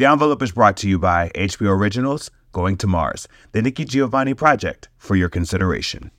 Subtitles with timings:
[0.00, 4.32] The envelope is brought to you by HBO Originals, Going to Mars, the Nikki Giovanni
[4.32, 6.10] Project, for your consideration.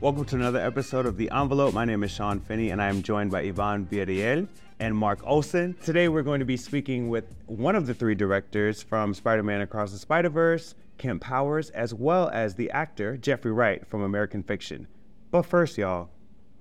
[0.00, 1.74] Welcome to another episode of The Envelope.
[1.74, 4.46] My name is Shawn Finnie, and I am joined by Yvonne Villarreal
[4.78, 5.74] and Mark Olsen.
[5.82, 9.62] Today, we're going to be speaking with one of the three directors from Spider Man
[9.62, 14.44] Across the Spider Verse, Kemp Powers, as well as the actor Jeffrey Wright from American
[14.44, 14.86] Fiction.
[15.32, 16.10] But first, y'all,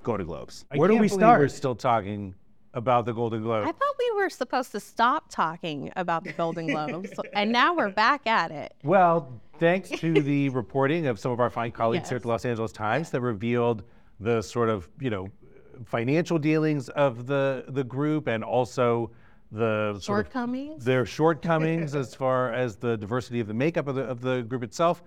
[0.03, 0.65] Golden Globes.
[0.71, 1.39] I Where do we start?
[1.39, 2.35] We're still talking
[2.73, 3.67] about the Golden Globes.
[3.67, 7.89] I thought we were supposed to stop talking about the Golden Globes, and now we're
[7.89, 8.73] back at it.
[8.83, 12.45] Well, thanks to the reporting of some of our fine colleagues here at the Los
[12.45, 13.83] Angeles Times that revealed
[14.19, 15.27] the sort of, you know,
[15.85, 19.11] financial dealings of the the group and also
[19.51, 20.83] the sort of Shortcomings?
[20.83, 24.63] their shortcomings as far as the diversity of the makeup of the of the group
[24.63, 25.03] itself.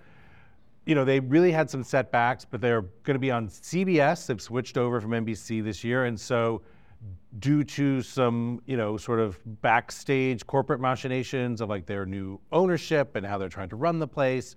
[0.86, 4.26] You know, they really had some setbacks, but they're going to be on CBS.
[4.26, 6.62] They've switched over from NBC this year, and so
[7.38, 13.16] due to some, you know, sort of backstage corporate machinations of like their new ownership
[13.16, 14.56] and how they're trying to run the place,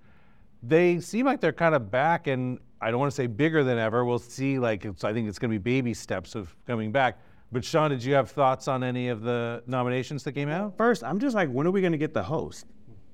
[0.62, 3.78] they seem like they're kind of back and I don't want to say bigger than
[3.78, 4.04] ever.
[4.04, 7.20] We'll see like I think it's going to be baby steps of coming back.
[7.52, 10.76] But Shawn, did you have thoughts on any of the nominations that came out?
[10.76, 12.66] First, I'm just like, when are we going to get the host?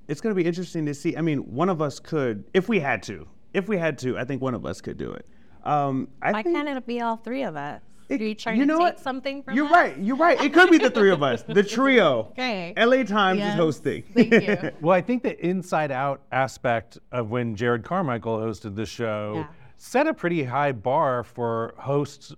[0.10, 1.16] It's going to be interesting to see.
[1.16, 4.26] I mean, one of us could, if we had to, if we had to, I
[4.26, 5.28] think one of us could do it.
[5.64, 7.82] Um, I Why think, can't it be all three of us?
[8.10, 9.00] Are you trying you to know take what?
[9.00, 9.72] something from You're us?
[9.72, 9.98] right.
[10.00, 10.42] You're right.
[10.42, 12.30] It could be the three of us, the trio.
[12.32, 12.74] Okay.
[12.76, 13.54] LA Times Yes.
[13.54, 14.04] is hosting.
[14.16, 14.72] Thank you.
[14.82, 19.48] Well, I think the inside out aspect of when Jerrod Carmichael hosted the show Yeah.
[19.78, 22.34] set a pretty high bar for hosts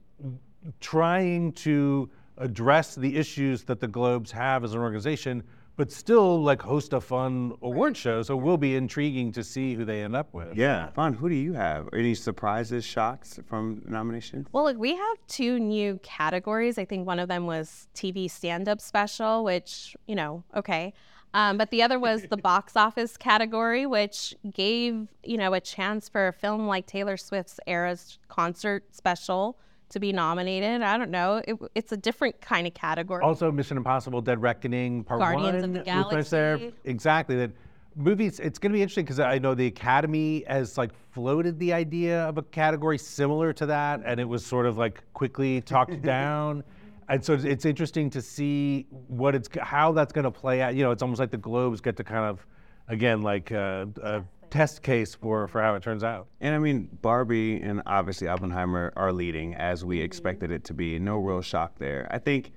[0.81, 5.41] trying to address the issues that the Globes have as an organization,
[5.75, 8.21] but still like host a fun award show.
[8.21, 10.55] So it will be intriguing to see who they end up with.
[10.55, 10.89] yeah.
[10.91, 11.89] Vaughn, who do you have?
[11.93, 14.47] Any surprises, shocks from the nomination?
[14.51, 16.77] Well, look, we have two new categories.
[16.77, 20.93] I think one of them was TV stand up special, which, you know, okay.
[21.33, 26.09] Um, but the other was the box office category, which gave, you know, a chance
[26.09, 29.57] for a film like Taylor Swift's Eras concert special
[29.91, 30.81] to be nominated.
[30.81, 31.41] I don't know.
[31.47, 33.23] It, it's a different kind of category.
[33.23, 36.71] Also, Mission Impossible: Dead Reckoning Part Guardians One of the was nice there.
[36.85, 37.35] Exactly.
[37.35, 37.51] That
[37.95, 38.39] movies.
[38.39, 42.23] It's going to be interesting because I know the Academy has like floated the idea
[42.23, 46.63] of a category similar to that, and it was sort of like quickly talked down.
[47.09, 50.75] And so it's- interesting to see what it's how that's going to play out.
[50.75, 52.45] You know, it's almost like the Globes get to kind of,
[52.87, 56.27] again, like uh, a test case for for how it turns out.
[56.39, 60.99] And I mean, Barbie and obviously Oppenheimer are leading as we expected it to be.
[60.99, 62.07] No real shock there.
[62.11, 62.51] I think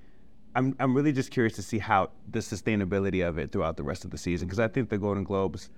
[0.56, 4.04] I'm, I'm really just curious to see how the sustainability of it throughout the rest
[4.04, 5.70] of the season because I think the Golden Globes,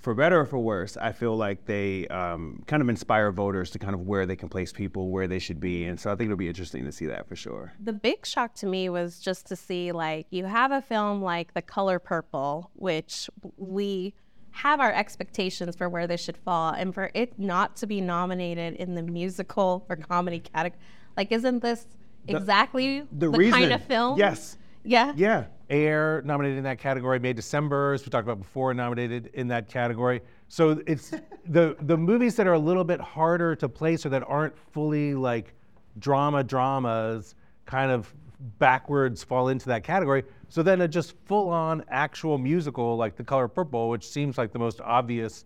[0.00, 3.78] for better or for worse, I feel like they um, kind of inspire voters to
[3.78, 5.84] kind of where they can place people, where they should be.
[5.84, 7.72] And so I think it'll be interesting to see that for sure.
[7.80, 11.54] The big shock to me was just to see like you have a film like
[11.54, 14.14] The Color Purple, which we
[14.52, 18.74] have our expectations for where this should fall, and for it not to be nominated
[18.74, 20.80] in the musical or comedy category,
[21.16, 21.86] like isn't this
[22.28, 24.18] exactly the, reason, kind of film?
[24.18, 24.56] Yes.
[24.84, 25.12] Yeah.
[25.16, 25.44] Yeah.
[25.68, 27.18] Air nominated in that category.
[27.20, 30.20] May December, as we talked about before, nominated in that category.
[30.48, 31.10] So it's
[31.46, 35.14] the the movies that are a little bit harder to place or that aren't fully
[35.14, 35.54] like
[35.98, 37.34] drama dramas,
[37.66, 38.12] kind of
[38.58, 40.24] backwards fall into that category.
[40.48, 44.52] So then a just full on actual musical like The Color Purple, which seems like
[44.52, 45.44] the most obvious,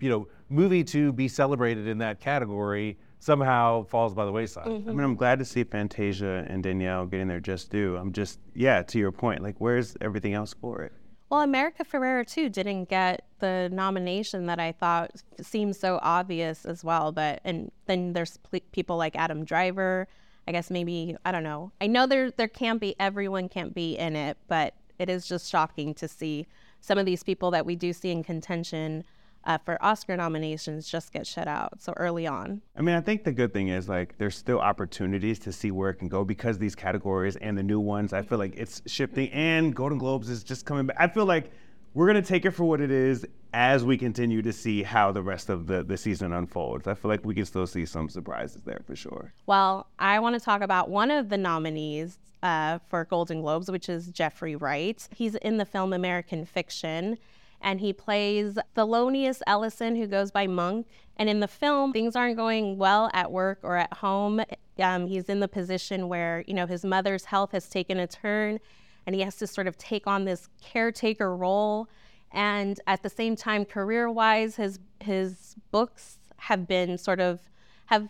[0.00, 4.66] you know, movie to be celebrated in that category, somehow falls by the wayside.
[4.66, 4.88] Mm-hmm.
[4.88, 7.96] I mean, I'm glad to see Fantasia and Danielle getting their just due.
[7.96, 10.92] I'm just, yeah, to your point, like, where's everything else for it?
[11.30, 15.10] Well, America Ferrera too didn't get the nomination that I thought
[15.40, 17.10] seemed so obvious as well.
[17.10, 20.06] But and then there's pl- people like Adam Driver.
[20.46, 21.72] I guess maybe I don't know.
[21.80, 25.50] I know there there can't be everyone can't be in it, but it is just
[25.50, 26.46] shocking to see
[26.80, 29.04] some of these people that we do see in contention
[29.46, 32.62] uh, for Oscar nominations just get shut out so early on.
[32.76, 35.90] I mean, I think the good thing is like there's still opportunities to see where
[35.90, 39.30] it can go because these categories and the new ones, I feel like it's shifting
[39.30, 40.96] and Golden Globes is just coming back.
[40.98, 41.50] I feel like
[41.94, 45.22] we're gonna take it for what it is as we continue to see how the
[45.22, 46.88] rest of the, the season unfolds.
[46.88, 49.32] I feel like we can still see some surprises there for sure.
[49.46, 53.88] Well, I want to talk about one of the nominees uh, for Golden Globes, which
[53.88, 55.08] is Jeffrey Wright.
[55.14, 57.16] He's in the film American Fiction,
[57.60, 60.86] and he plays Thelonious Ellison, who goes by Monk.
[61.16, 64.42] And in the film, things aren't going well at work or at home.
[64.80, 68.58] Um, he's in the position where, you know, his mother's health has taken a turn,
[69.06, 71.88] and he has to sort of take on this caretaker role.
[72.32, 77.40] And at the same time, career-wise, his his books have been sort of
[77.86, 78.08] have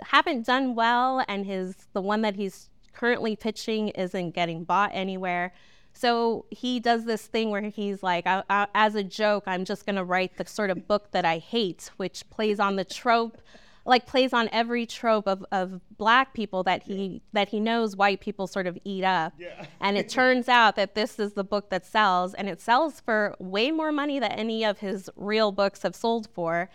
[0.00, 5.52] haven't done well, and his the one that he's currently pitching isn't getting bought anywhere.
[5.92, 9.84] So he does this thing where he's like, I, I, as a joke, I'm just
[9.84, 13.38] going to write the sort of book that I hate, which plays on the trope,
[13.84, 18.20] like plays on every trope of, of black people that he that he knows white
[18.20, 19.32] people sort of eat up.
[19.38, 19.66] Yeah.
[19.80, 23.34] and it turns out that this is the book that sells, and it sells for
[23.38, 26.70] way more money than any of his real books have sold for.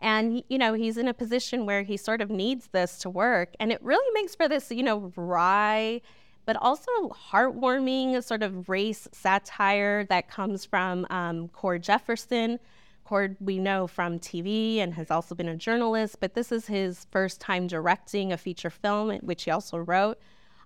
[0.00, 3.54] And you know he's in a position where he sort of needs this to work,
[3.60, 6.00] and it really makes for this you know wry
[6.46, 6.90] but also
[7.30, 12.58] heartwarming sort of race satire that comes from um, Cord Jefferson.
[13.06, 17.06] Cord, we know from TV and has also been a journalist, but this is his
[17.12, 20.18] first time directing a feature film, which he also wrote.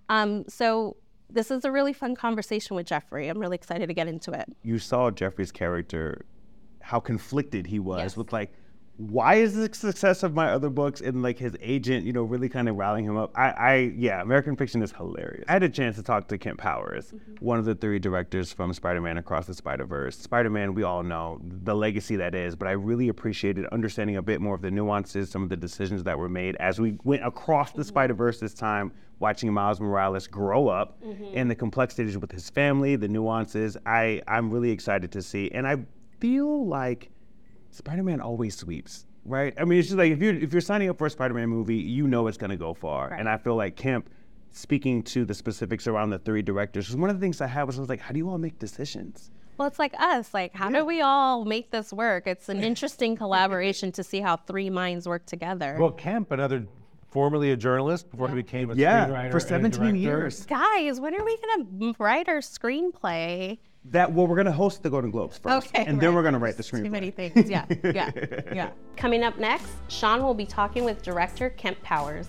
[0.09, 0.97] Um, so
[1.29, 3.29] this is a really fun conversation with Jeffrey.
[3.29, 4.49] I'm really excited to get into it.
[4.63, 6.25] You saw Jeffrey's character,
[6.81, 8.17] how conflicted he was yes.
[8.17, 8.55] with like
[9.08, 12.50] why is the success of my other books and like his agent, you know, really
[12.50, 13.32] kind of rallying him up?
[13.35, 15.47] I, I yeah, American Fiction is hilarious.
[15.49, 17.43] I had a chance to talk to Kemp Powers, mm-hmm.
[17.43, 20.19] one of the three directors from Spider-Man Across the Spider-Verse.
[20.19, 24.43] Spider-Man, we all know the legacy that is, but I really appreciated understanding a bit
[24.43, 27.73] more of the nuances, some of the decisions that were made as we went across
[27.73, 27.88] the mm-hmm.
[27.88, 31.32] Spider-Verse this time, watching Miles Morales grow up mm-hmm.
[31.35, 33.79] and the complexities with his family, the nuances.
[33.87, 35.79] I I'm really excited to see, and I
[36.19, 37.11] feel like
[37.70, 39.55] Spider-Man always sweeps, right?
[39.58, 41.76] I mean, it's just like if you're if you're signing up for a Spider-Man movie,
[41.76, 43.11] you know it's going to go far.
[43.11, 43.20] Right.
[43.20, 44.11] And I feel like Kemp,
[44.50, 47.64] speaking to the specifics around the three directors, because one of the things I had
[47.64, 49.31] was I was like, how do you all make decisions?
[49.58, 50.32] Well, it's like us.
[50.32, 50.78] Like, how yeah.
[50.78, 52.26] do we all make this work?
[52.26, 55.76] It's an interesting collaboration to see how three minds work together.
[55.78, 56.67] Well, Kemp, another
[57.11, 59.32] formerly a journalist before he became a yeah, screenwriter.
[59.32, 60.46] for 17 years.
[60.46, 63.58] Guys, when are we going to write our screenplay?
[63.87, 66.00] That well, we're gonna host the Golden Globes first, okay, and right.
[66.03, 66.85] then we're gonna write the screenplay.
[66.85, 67.49] Too many things.
[67.49, 68.11] Yeah, yeah,
[68.53, 68.71] yeah.
[68.99, 72.29] Coming up next, Shawn will be talking with director Kemp Powers.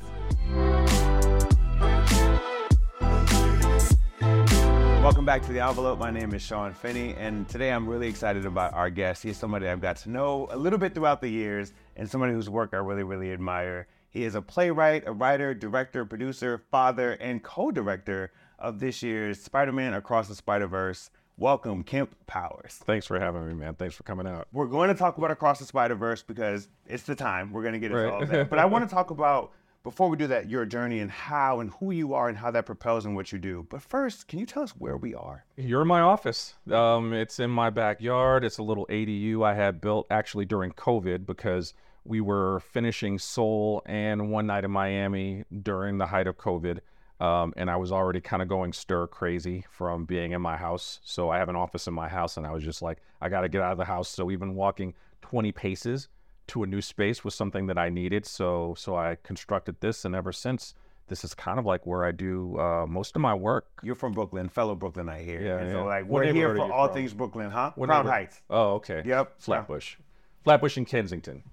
[5.04, 6.00] Welcome back to the envelope.
[6.00, 9.22] My name is Shawn Finnie, and today I'm really excited about our guest.
[9.22, 12.50] He's somebody I've got to know a little bit throughout the years, and somebody whose
[12.50, 13.88] work I really, really admire.
[14.10, 19.96] He is a playwright, a writer, director, producer, father, and co-director of this year's Spider-Man
[19.96, 21.10] Across the Spider-Verse.
[21.42, 22.80] Welcome, Kemp Powers.
[22.86, 23.74] Thanks for having me, man.
[23.74, 24.48] Thanks for coming out.
[24.54, 27.52] We're going to talk about Across the Spider Verse because it's the time.
[27.52, 28.14] We're going to get into right.
[28.14, 28.48] all that.
[28.52, 29.52] But I want to talk about,
[29.82, 32.68] before we do that, your journey and how and who you are and how that
[32.68, 33.66] propels in what you do.
[33.72, 35.44] But first, can you tell us where we are?
[35.58, 36.54] You're in my office.
[36.70, 38.44] Um, it's in my backyard.
[38.44, 41.74] It's a little ADU I had built actually during COVID because
[42.06, 46.82] we were finishing Soul and One Night in Miami during the height of COVID.
[47.22, 51.00] Um, and I was already kind of going stir crazy from being in my house.
[51.04, 53.42] So I have an office in my house, and I was just like, I got
[53.42, 54.10] to get out of the house.
[54.10, 56.08] So even walking 20 paces
[56.48, 58.26] to a new space was something that I needed.
[58.26, 60.74] So so I constructed this, and ever since,
[61.10, 63.68] this is kind of like where I do uh, most of my work.
[63.84, 65.42] You're from Brooklyn, fellow Brooklyn, I hear.
[65.42, 65.74] Yeah, and yeah.
[65.74, 66.96] So like what we're here for all from?
[66.96, 67.74] things Brooklyn, huh?
[67.76, 68.42] What Crown Heights.
[68.50, 69.04] Oh, okay.
[69.06, 69.36] Yep.
[69.38, 69.98] Flatbush.
[70.44, 71.44] Flatbush and Kensington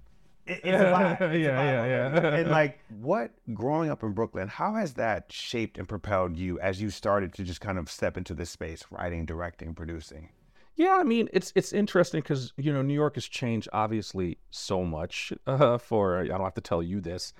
[0.49, 1.21] it's a vibe.
[1.33, 1.89] It's yeah, a vibe.
[1.89, 2.35] yeah, yeah.
[2.35, 6.81] and like, what growing up in Brooklyn, how has that shaped and propelled you as
[6.81, 10.29] you started to just kind of step into this space, writing, directing, producing?
[10.75, 14.83] Yeah, I mean, it's it's interesting because you know New York has changed obviously so
[14.83, 15.33] much.
[15.47, 17.33] Uh, for I don't have to tell you this,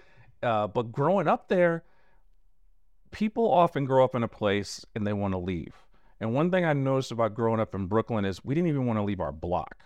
[0.43, 1.83] uh, but growing up there,
[3.11, 5.75] people often grow up in a place and they want to leave.
[6.19, 8.97] And one thing I noticed about growing up in Brooklyn is we didn't even want
[8.97, 9.83] to leave our block.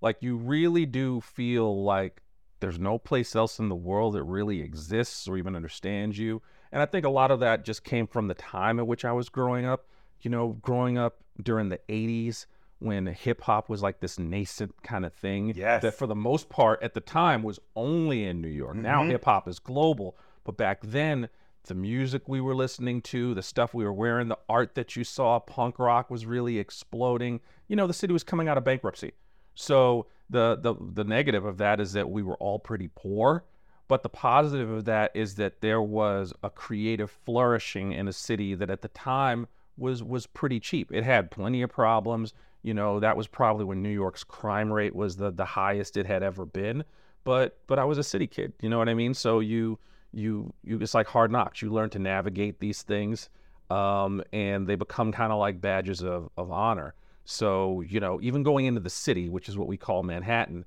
[0.00, 2.22] Like you really do feel like
[2.60, 6.42] there's no place else in the world that really exists or even understands you.
[6.72, 9.12] And I think a lot of that just came from the time at which I
[9.12, 9.86] was growing up.
[10.20, 12.46] You know, growing up during the 80s
[12.78, 15.82] when hip hop was like this nascent kind of thing yes.
[15.82, 18.74] that for the most part at the time was only in New York.
[18.74, 18.82] Mm-hmm.
[18.82, 21.28] Now hip hop is global, but back then
[21.66, 25.04] the music we were listening to, the stuff we were wearing, the art that you
[25.04, 27.40] saw, punk rock was really exploding.
[27.68, 29.12] You know, the city was coming out of bankruptcy.
[29.54, 33.44] So the the the negative of that is that we were all pretty poor,
[33.88, 38.54] but the positive of that is that there was a creative flourishing in a city
[38.54, 39.46] that at the time
[39.76, 40.90] was was pretty cheap.
[40.92, 42.32] It had plenty of problems.
[42.62, 46.06] You know, that was probably when New York's crime rate was the the highest it
[46.06, 46.84] had ever been.
[47.24, 48.52] But but I was a city kid.
[48.60, 49.14] You know what I mean?
[49.14, 49.78] So you
[50.12, 51.60] you you it's like hard knocks.
[51.62, 53.28] You learn to navigate these things,
[53.70, 56.94] um, and they become kind of like badges of of honor.
[57.24, 60.64] So, you know, even going into the city, which is what we call Manhattan,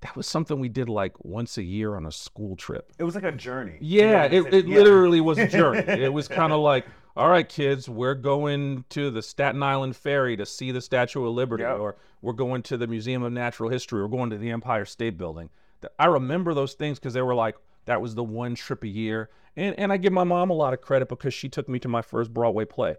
[0.00, 2.92] that was something we did like once a year on a school trip.
[2.98, 3.76] It was like a journey.
[3.80, 4.78] Yeah, it, it yeah.
[4.78, 5.80] literally was a journey.
[5.86, 6.86] it was kind of like,
[7.16, 11.34] all right, kids, we're going to the Staten Island Ferry to see the Statue of
[11.34, 11.78] Liberty, yep.
[11.78, 15.18] or we're going to the Museum of Natural History, or going to the Empire State
[15.18, 15.50] Building.
[15.98, 19.30] I remember those things because they were like, That was the one trip a year.
[19.56, 21.88] And, and I give my mom a lot of credit because she took me to
[21.88, 22.96] my first Broadway play.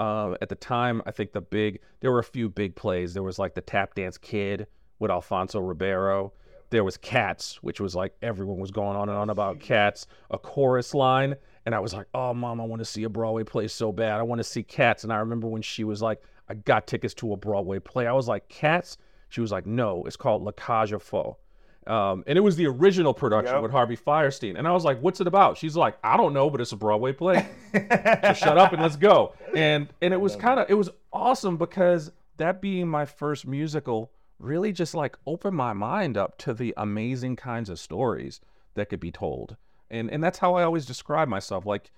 [0.00, 3.12] Uh, at the time, I think the big, there were a few big plays.
[3.12, 4.66] There was like the Tap Dance Kid
[4.98, 6.32] with Alfonso Ribeiro.
[6.70, 10.38] There was Cats, which was like everyone was going on and on about Cats, a
[10.38, 11.34] chorus line.
[11.66, 14.18] And I was like, oh, mom, I want to see a Broadway play so bad.
[14.18, 15.04] I want to see Cats.
[15.04, 18.06] And I remember when she was like, I got tickets to a Broadway play.
[18.06, 18.96] I was like, Cats?
[19.28, 21.36] She was like, no, it's called La Cage aux Folles.
[21.86, 23.62] Um, and it was the original production Yep.
[23.62, 24.58] with Harvey Fierstein.
[24.58, 25.56] And I was like, what's it about?
[25.56, 27.46] She's like, I don't know, but it's a Broadway play.
[27.72, 29.34] so shut up and let's go.
[29.56, 34.10] And and it was kind of it was awesome because that being my first musical
[34.38, 38.40] really just like opened my mind up to the amazing kinds of stories
[38.74, 39.56] that could be told.
[39.90, 41.64] And and that's how I always describe myself.
[41.66, 41.90] Like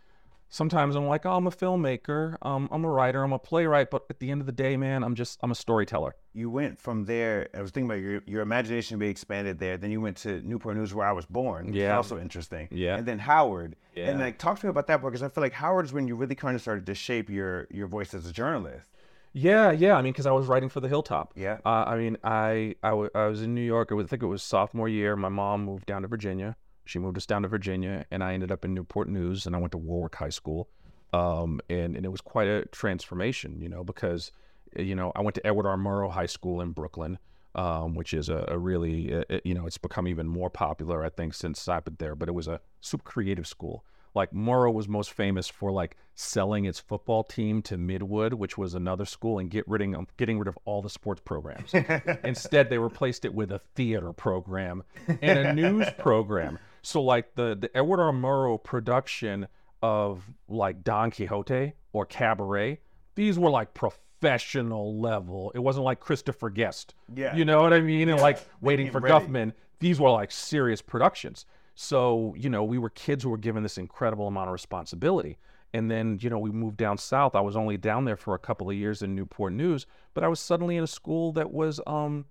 [0.53, 4.05] sometimes I'm like, oh, I'm a filmmaker, um, I'm a writer, I'm a playwright, but
[4.11, 6.15] at the end of the day, man, I'm just I'm a storyteller.
[6.35, 7.49] you went from there.
[7.55, 9.77] I was thinking about your your imagination being expanded there.
[9.77, 11.73] Then you went to Newport News, where I was born.
[11.73, 11.97] Yeah.
[11.97, 12.69] also interesting.
[12.71, 12.97] Yeah.
[12.99, 13.75] and then Howard.
[13.97, 16.07] Yeah, And like, talk to me about that because I feel like Howard is when
[16.09, 18.87] you really kind of started to shape your your voice as a journalist.
[19.35, 19.95] Yeah, yeah.
[19.97, 21.33] I mean, because I was writing for the Hilltop.
[21.35, 21.57] Yeah.
[21.65, 23.89] Uh, I mean, I, I, w- I was in New York.
[23.91, 25.17] I would think it was sophomore year.
[25.17, 26.55] My mom moved down to Virginia.
[26.93, 29.59] She moved us down to Virginia, and I ended up in Newport News, and I
[29.59, 30.69] went to Warwick High School.
[31.15, 34.31] Um, and, and it was quite a transformation, you know, because,
[34.77, 35.79] you know, I went to Edward R.
[35.79, 37.19] Murrow High School in Brooklyn,
[37.55, 41.09] um, which is a, a really, uh, you know, it's become even more popular, I
[41.09, 42.15] think, since I've been there.
[42.15, 43.87] But it was a super creative school.
[44.15, 48.75] Like Murrow was most famous for like selling its football team to Midwood, which was
[48.75, 51.73] another school, and get rid of getting rid of all the sports programs.
[52.25, 56.59] Instead, they replaced it with a theater program and a news program.
[56.83, 58.13] So like the the Edward R.
[58.13, 59.49] Murrow production
[59.83, 62.81] of like Don Quixote or Cabaret,
[63.15, 65.53] these were like professional level.
[65.55, 66.95] It wasn't like Christopher Guest.
[67.15, 67.35] Yeah.
[67.35, 68.09] You know what I mean?
[68.09, 69.27] And like Waiting for ready.
[69.27, 69.53] Guffman.
[69.81, 71.47] These were like serious productions.
[71.75, 75.39] So, you know, we were kids who were given this incredible amount of responsibility.
[75.75, 77.35] And then, you know, we moved down south.
[77.35, 80.29] I was only down there for a couple of years in Newport News, but I
[80.29, 82.27] was suddenly in a school that was, um,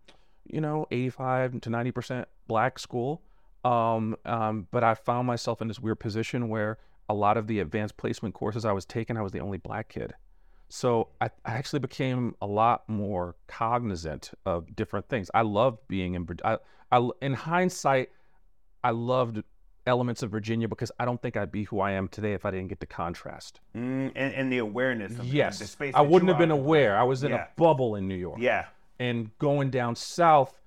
[0.46, 3.24] you know, 85 to 90% black school.
[3.64, 6.78] Um, um, but I found myself in this weird position where
[7.10, 9.90] a lot of the advanced placement courses I was taking, I was the only black
[9.90, 10.14] kid.
[10.70, 15.30] So I, I actually became a lot more cognizant of different things.
[15.34, 16.58] I loved being in, I,
[16.92, 18.10] I, in hindsight,
[18.84, 19.44] I loved
[19.86, 22.52] elements of Virginia because I don't think I'd be who I am today if I
[22.52, 23.60] didn't get the contrast.
[23.76, 25.12] Mm, and, and the awareness.
[25.12, 25.94] Of Yes, the space.
[25.94, 26.98] I wouldn't have been aware.
[26.98, 27.46] I was in Yeah.
[27.46, 28.38] a bubble in New York.
[28.40, 28.66] Yeah.
[29.00, 30.58] And going down south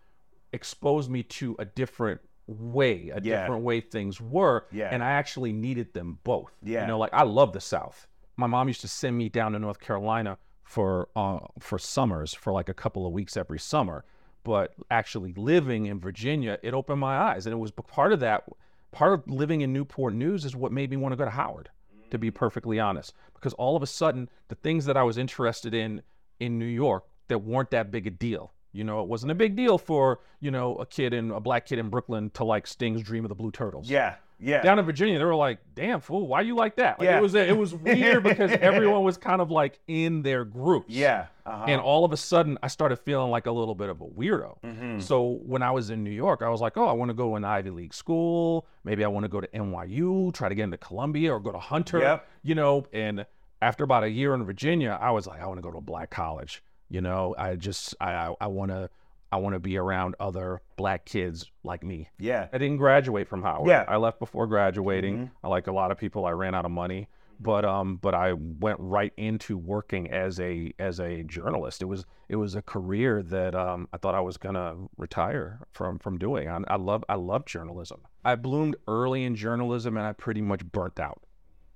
[0.52, 3.40] exposed me to a different way, a Yeah.
[3.42, 4.66] different way things were.
[4.70, 4.88] Yeah.
[4.92, 6.52] And I actually needed them both.
[6.62, 6.82] Yeah.
[6.82, 8.06] You know, like I love the South.
[8.36, 12.52] My mom used to send me down to North Carolina for uh, for summers for
[12.52, 14.04] like a couple of weeks every summer.
[14.42, 18.44] But actually living in Virginia, it opened my eyes, and it was part of that.
[18.92, 21.70] Part of living in Newport News is what made me want to go to Howard,
[22.10, 25.74] to be perfectly honest, because all of a sudden the things that I was interested
[25.74, 26.02] in
[26.40, 28.52] in New York that weren't that big a deal.
[28.75, 31.64] You know, it wasn't a big deal for you know a kid in a black
[31.66, 34.16] kid in Brooklyn to like Sting's Dream of the Blue Turtles Yeah.
[34.40, 34.62] Yeah.
[34.62, 37.19] down in Virginia, they were like, "Damn fool, why you like that?" Like, Yeah.
[37.19, 40.90] It was it was weird because everyone was kind of like in their groups.
[40.93, 41.26] yeah.
[41.47, 41.66] Uh-huh.
[41.69, 44.57] And all of a sudden, I started feeling like a little bit of a weirdo.
[44.62, 44.99] Mm-hmm.
[45.00, 47.37] So when I was in New York, I was like, "Oh, I want to go
[47.37, 48.66] an Ivy League school.
[48.83, 51.59] Maybe I want to go to NYU, try to get into Columbia, or go to
[51.59, 52.28] Hunter." Yep.
[52.43, 52.87] You know.
[52.93, 53.25] And
[53.62, 55.83] after about a year in Virginia, I was like, "I want to go to a
[55.83, 56.62] black college."
[56.94, 58.88] You know, I just I I, want to
[59.32, 62.08] I want to be around other black kids like me.
[62.20, 62.46] yeah.
[62.52, 63.68] I didn't graduate from Howard.
[63.68, 63.84] Yeah.
[63.88, 65.32] I left before graduating.
[65.42, 67.08] I like a lot of people, I ran out of money.
[67.40, 71.82] But um, but I went right into working as a as a journalist.
[71.82, 75.98] It was it was a career that um, I thought I was gonna retire from
[75.98, 76.48] from doing.
[76.48, 78.02] I, I love I love journalism.
[78.24, 81.24] I bloomed early in journalism, and I pretty much burnt out.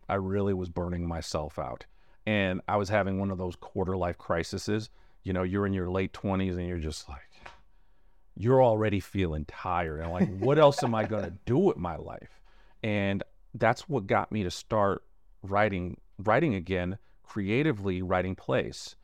[0.09, 1.87] I really was burning myself out,
[2.25, 4.91] and I was having one of those quarter life crises.
[5.23, 7.21] You know, you're in your late twenties, and you're just like,
[8.39, 10.01] you're already feeling tired.
[10.01, 12.41] And like what else am i going to do with my life?
[12.83, 13.23] And
[13.55, 15.03] that's what got me to start
[15.43, 18.97] writing writing again creatively writing plays.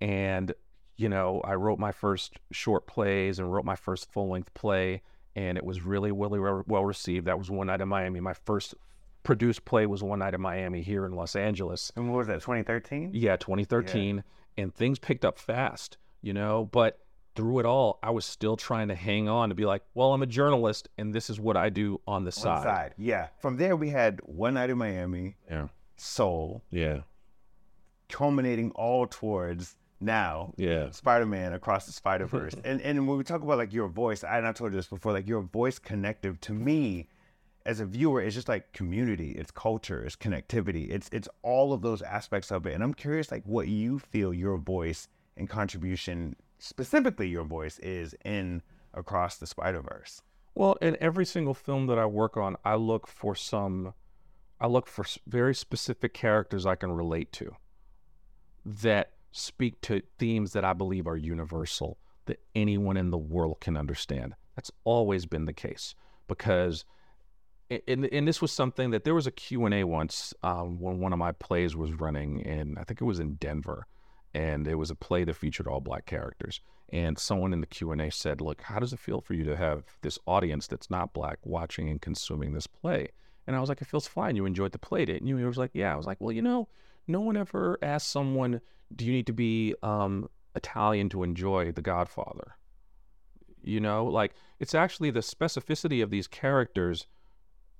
[0.00, 0.52] And
[0.96, 5.00] you know i wrote my first short plays and wrote my first full-length play
[5.34, 7.26] and it was really really well well received.
[7.26, 8.20] That was one night in miami.
[8.20, 8.74] My first
[9.22, 11.92] produced play was one night in miami here in los angeles.
[11.96, 12.40] And what was that?
[12.42, 13.10] 2013.
[13.14, 14.22] yeah, 2013,
[14.56, 16.68] and things picked up fast, you know.
[16.72, 16.98] But
[17.34, 20.22] through it all, I was still trying to hang on to be like, well, I'm
[20.22, 22.62] a journalist, and this is what I do on the One side.
[22.62, 22.94] side.
[22.98, 23.28] Yeah.
[23.40, 27.00] From there, we had one night in Miami, Yeah, Soul, yeah,
[28.08, 32.54] culminating all towards now yeah, Spider-Man across the Spider-Verse.
[32.64, 34.88] and and when we talk about like your voice, I, and I told you this
[34.88, 37.08] before, like your voice connective to me
[37.64, 41.82] as a viewer, it's just like community, it's culture, it's connectivity, it's it's all of
[41.82, 42.74] those aspects of it.
[42.74, 48.14] And I'm curious, like, what you feel your voice and contribution, specifically your voice, is
[48.24, 48.62] in
[48.94, 50.22] across the Spider Verse.
[50.54, 53.94] Well, in every single film that I work on, I look for some,
[54.60, 57.56] I look for very specific characters I can relate to
[58.64, 63.76] that speak to themes that I believe are universal, that anyone in the world can
[63.76, 64.34] understand.
[64.54, 65.94] That's always been the case
[66.28, 66.84] because
[67.86, 71.18] and, and this was something that there was a Q&A once um, when one of
[71.18, 73.86] my plays was running and I think it was in Denver
[74.34, 76.60] and it was a play that featured all black characters.
[76.90, 79.84] And someone in the q&a said look how does it feel for you to have
[80.02, 83.08] this audience that's not black watching and consuming this play?
[83.46, 84.36] And i was like it feels fine.
[84.36, 85.36] You enjoyed the play didn't you?
[85.36, 85.92] He was like yeah.
[85.92, 86.68] I was like well you know
[87.06, 88.60] no one ever asked someone
[88.94, 92.56] do you need to be um, italian to enjoy the godfather
[93.62, 97.06] you know like it's actually the specificity of these characters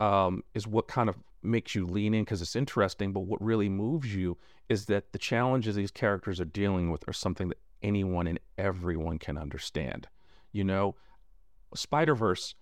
[0.00, 3.68] um, is what kind of makes you lean in because it's interesting but what really
[3.68, 8.26] moves you is that the challenges these characters are dealing with are something that anyone
[8.26, 10.08] and everyone can understand.
[10.52, 10.94] You know,
[11.75, 12.54] Spider Verse,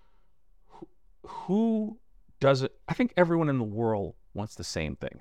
[0.68, 0.88] who,
[1.26, 1.98] who
[2.40, 2.72] does it?
[2.88, 5.20] I think everyone in the world wants the same thing.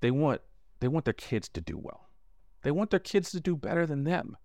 [0.00, 0.40] They want
[0.80, 2.08] they want their kids to do well.
[2.62, 4.36] They want their kids to do better than them.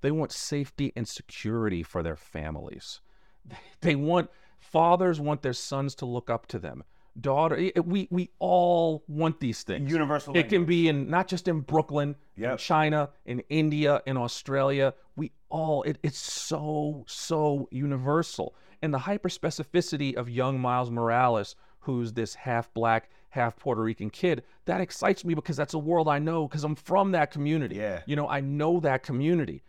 [0.00, 3.00] They want safety and security for their families.
[3.80, 4.28] They want
[4.58, 6.84] fathers want their sons to look up to them
[7.20, 7.56] daughter.
[7.56, 9.90] Eh, we we all want these things.
[9.90, 10.36] Universal.
[10.36, 12.52] It can be in not just in Brooklyn, yep.
[12.52, 14.94] in China, in India, in Australia.
[15.16, 18.54] We all it, it's so so universal.
[18.82, 24.10] And the hyper specificity of young Miles Morales, who's this half black, half Puerto Rican
[24.10, 27.76] kid, that excites me because that's a world I know because I'm from that community.
[27.76, 28.02] Yeah.
[28.06, 29.62] You know, I know that community.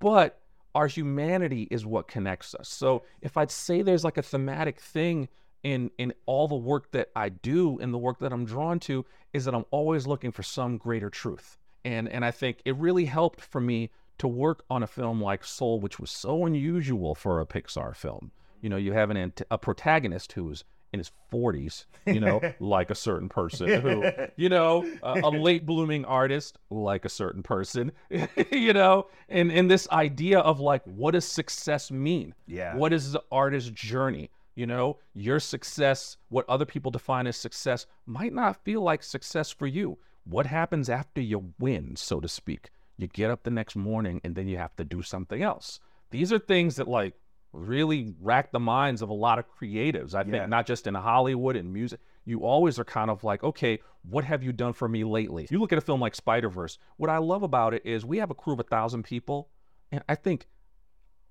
[0.00, 0.40] But
[0.74, 2.68] our humanity is what connects us.
[2.68, 5.28] So if I'd say there's like a thematic thing
[5.62, 9.04] in in all the work that I do and the work that I'm drawn to
[9.32, 11.58] is that I'm always looking for some greater truth.
[11.84, 15.44] And and I think it really helped for me to work on a film like
[15.44, 18.30] Soul, which was so unusual for a Pixar film.
[18.60, 22.94] You know, you have an a protagonist who's in his 40s, you know, like a
[22.94, 24.04] certain person who,
[24.36, 27.92] you know, a, a late blooming artist like a certain person,
[28.50, 32.34] you know, and and this idea of like what does success mean?
[32.46, 32.76] Yeah.
[32.76, 34.30] What is the artist's journey?
[34.54, 39.50] You know, your success, what other people define as success, might not feel like success
[39.50, 39.98] for you.
[40.24, 42.70] What happens after you win, so to speak?
[42.96, 45.80] You get up the next morning and then you have to do something else.
[46.10, 47.14] These are things that like
[47.54, 50.14] really rack the minds of a lot of creatives.
[50.14, 50.30] I yeah.
[50.30, 52.00] think not just in Hollywood and music.
[52.26, 55.46] You always are kind of like, okay, what have you done for me lately?
[55.50, 58.18] You look at a film like Spider Verse, what I love about it is we
[58.18, 59.50] have a crew of a thousand people,
[59.92, 60.46] and I think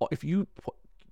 [0.01, 0.47] uh, if you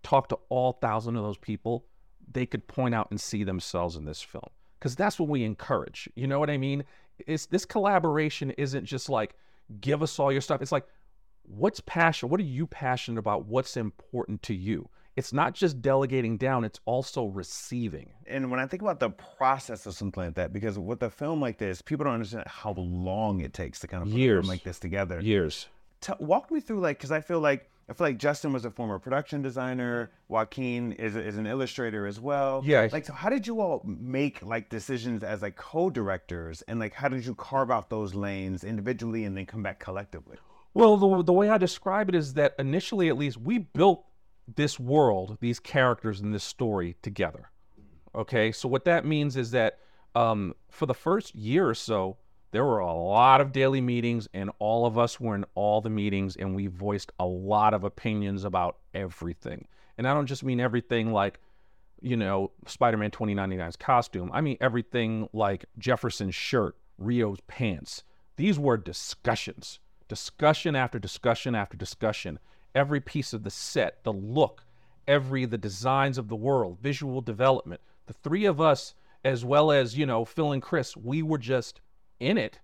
[0.04, 1.86] talk to all thousand of those people,
[2.32, 6.08] they could point out and see themselves in this film because that's what we encourage.
[6.16, 6.84] You know what I mean?
[7.28, 9.36] It's this collaboration isn't just like
[9.80, 10.62] give us all your stuff.
[10.62, 10.86] It's like
[11.44, 12.30] what's passion?
[12.30, 13.46] What are you passionate about?
[13.46, 14.90] What's important to you?
[15.16, 18.12] It's not just delegating down, it's also receiving.
[18.28, 21.42] And when I think about the process of something like that, because with a film
[21.42, 24.40] like this, people don't understand how long it takes to kind of put Years.
[24.40, 25.20] a film like this together.
[25.20, 25.68] Years.
[26.00, 28.72] T- walk me through like, because I feel like I feel like Justin was a
[28.72, 30.12] former production designer.
[30.30, 32.62] Joaquim is, is an illustrator as well.
[32.64, 32.88] Yeah.
[32.90, 37.10] Like, so how did you all make like decisions as like co-directors, and like how
[37.10, 40.38] did you carve out those lanes individually and then come back collectively?
[40.74, 44.06] Well, the the way I describe it is that initially, at least, we built
[44.56, 47.50] this world, these characters, and this story together.
[48.14, 49.80] Okay, so what that means is that
[50.16, 52.18] um, for the first year or so,
[52.52, 55.90] there were a lot of daily meetings, and all of us were in all the
[55.90, 59.68] meetings, and we voiced a lot of opinions about everything.
[59.98, 61.40] And I don't just mean everything like,
[62.02, 64.32] you know, Spider Man 2099's costume.
[64.34, 68.04] I mean everything like Jefferson's shirt, Rio's pants.
[68.36, 72.40] These were discussions, discussion after discussion after discussion.
[72.74, 74.64] Every piece of the set, the look,
[75.08, 77.82] every the designs of the world, visual development.
[78.08, 81.82] The three of us, as well as you know Phil and Chris, we were just
[82.20, 82.60] in it,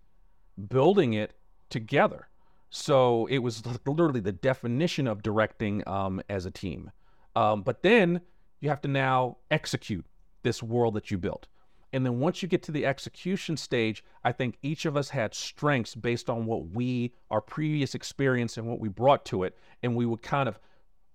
[0.67, 1.34] building it
[1.70, 2.28] together.
[2.70, 6.91] So it was literally the definition of directing um, as a team.
[7.36, 8.22] Um, but then
[8.60, 10.06] you have to now execute
[10.43, 11.48] this world that you built.
[11.93, 15.34] And then once you get to the execution stage, I think each of us had
[15.34, 19.58] strengths based on what we, our previous experience, and what we brought to it.
[19.82, 20.60] And we would kind of,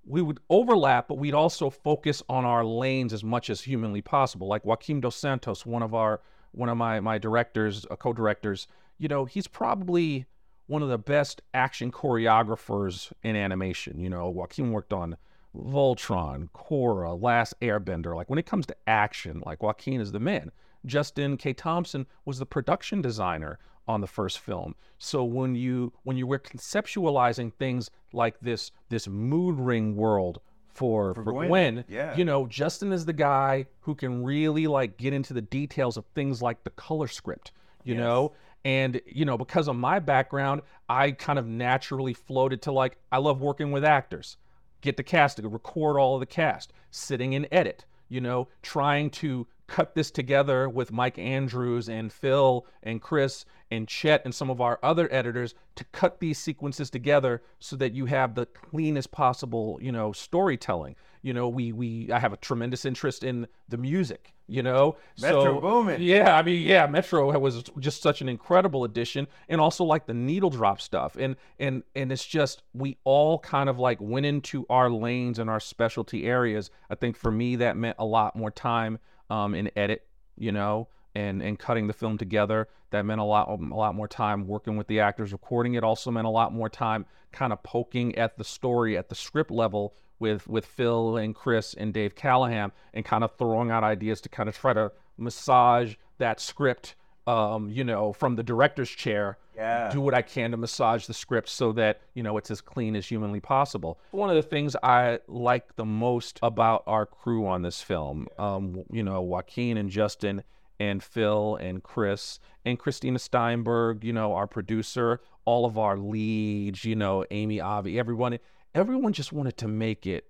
[0.04, 4.48] we would overlap, but we'd also focus on our lanes as much as humanly possible.
[4.48, 6.20] Like Joaquim Dos Santos, one of our
[6.52, 8.66] one of my my directors, uh, co-directors,
[8.98, 10.26] you know, he's probably
[10.66, 13.98] one of the best action choreographers in animation.
[13.98, 15.16] You know, Joaquim worked on
[15.56, 18.14] Voltron, Korra, Last Airbender.
[18.14, 20.50] Like when it comes to action, like Joaquim is the man.
[20.86, 21.52] Justin K.
[21.52, 24.74] Thompson was the production designer on the first film.
[24.98, 31.14] So when you when you were conceptualizing things like this this mood ring world for
[31.14, 32.16] for, Gwen, Gwen, yeah.
[32.16, 36.04] you know, Justin is the guy who can really like get into the details of
[36.14, 37.52] things like the color script,
[37.84, 38.32] you know?
[38.64, 43.18] And you know, because of my background, I kind of naturally floated to like I
[43.18, 44.36] love working with actors.
[44.82, 49.08] Get the cast to record all of the cast, sitting in edit, you know, trying
[49.10, 54.50] to cut this together with Mike Andrews and Phil and Chris and Chet and some
[54.50, 59.12] of our other editors to cut these sequences together so that you have the cleanest
[59.12, 60.94] possible, you know, storytelling.
[61.22, 64.96] You know, we we I have a tremendous interest in the music, you know.
[65.20, 66.02] Metro Boomin.
[66.02, 70.14] Yeah, I mean, yeah, Metro was just such an incredible addition and also like the
[70.14, 71.16] needle drop stuff.
[71.16, 75.48] And and and it's just we all kind of like went into our lanes and
[75.48, 76.70] our specialty areas.
[76.90, 78.98] I think for me that meant a lot more time
[79.30, 80.04] um, in edit,
[80.36, 82.68] you know, and and cutting the film together.
[82.90, 85.32] That meant a lot a lot more time working with the actors.
[85.32, 89.08] Recording it also meant a lot more time kind of poking at the story at
[89.08, 93.70] the script level with with Phil and Chris and Dave Callaham and kind of throwing
[93.70, 96.94] out ideas to kind of try to massage that script
[97.26, 99.90] um, you know, from the director's chair, Yeah.
[99.92, 102.96] do what I can to massage the script so that, you know, it's as clean
[102.96, 104.00] as humanly possible.
[104.10, 108.82] One of the things I like the most about our crew on this film, um,
[108.90, 110.42] you know, Joaquim and Justin
[110.80, 116.84] and Phil and Chris and Christina Steinberg, you know, our producer, all of our leads,
[116.84, 118.36] you know, Amy Avi, everyone,
[118.74, 120.26] everyone just wanted to make it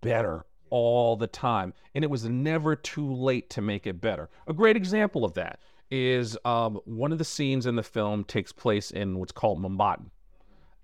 [0.00, 1.74] better all the time.
[1.94, 4.30] And it was never too late to make it better.
[4.46, 8.52] A great example of that is um, one of the scenes in the film takes
[8.52, 10.02] place in what's called Mumbai.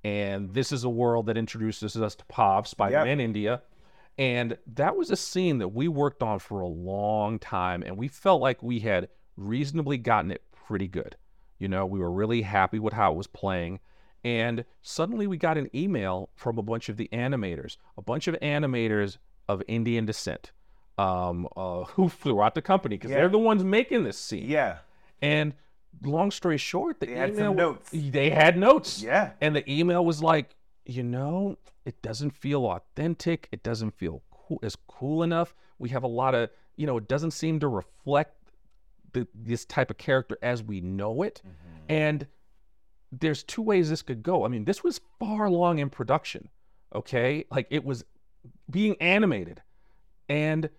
[0.05, 3.63] And this is a world that introduces us to POV, Spider-Man India.
[4.19, 7.83] And that was a scene that we worked on for a long time.
[7.83, 11.17] And we felt like we had reasonably gotten it pretty good.
[11.59, 13.81] You know, we were really happy with how it was playing.
[14.25, 18.35] And suddenly we got an email from a bunch of the animators, a bunch of
[18.41, 20.53] animators of Indian descent
[20.99, 23.19] um, uh, who flew out the company because Yeah.
[23.19, 24.49] they're the ones making this scene.
[24.49, 24.79] Yeah.
[25.23, 25.55] And
[26.03, 27.91] long story short, the They had some email notes.
[27.93, 29.03] They had notes.
[29.03, 29.33] Yeah.
[29.41, 33.49] And the email was like, you know, it doesn't feel authentic.
[33.53, 35.55] It doesn't feel cool, as cool enough.
[35.79, 38.35] We have a lot of, you know, it doesn't seem to reflect
[39.13, 41.41] the, this type of character as we know it.
[41.89, 42.27] And
[43.13, 44.45] there's two ways this could go.
[44.45, 46.49] I mean, this was far along in production.
[46.95, 48.05] Okay, like it was
[48.71, 49.63] being animated,
[50.29, 50.71] and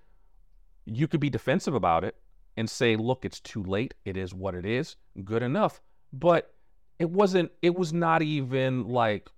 [0.85, 2.15] you could be defensive about it
[2.57, 3.93] and say, "Look, it's too late.
[4.05, 4.95] It is what it is.
[5.23, 6.53] Good enough." But
[6.97, 7.51] it wasn't.
[7.61, 9.29] It was not even like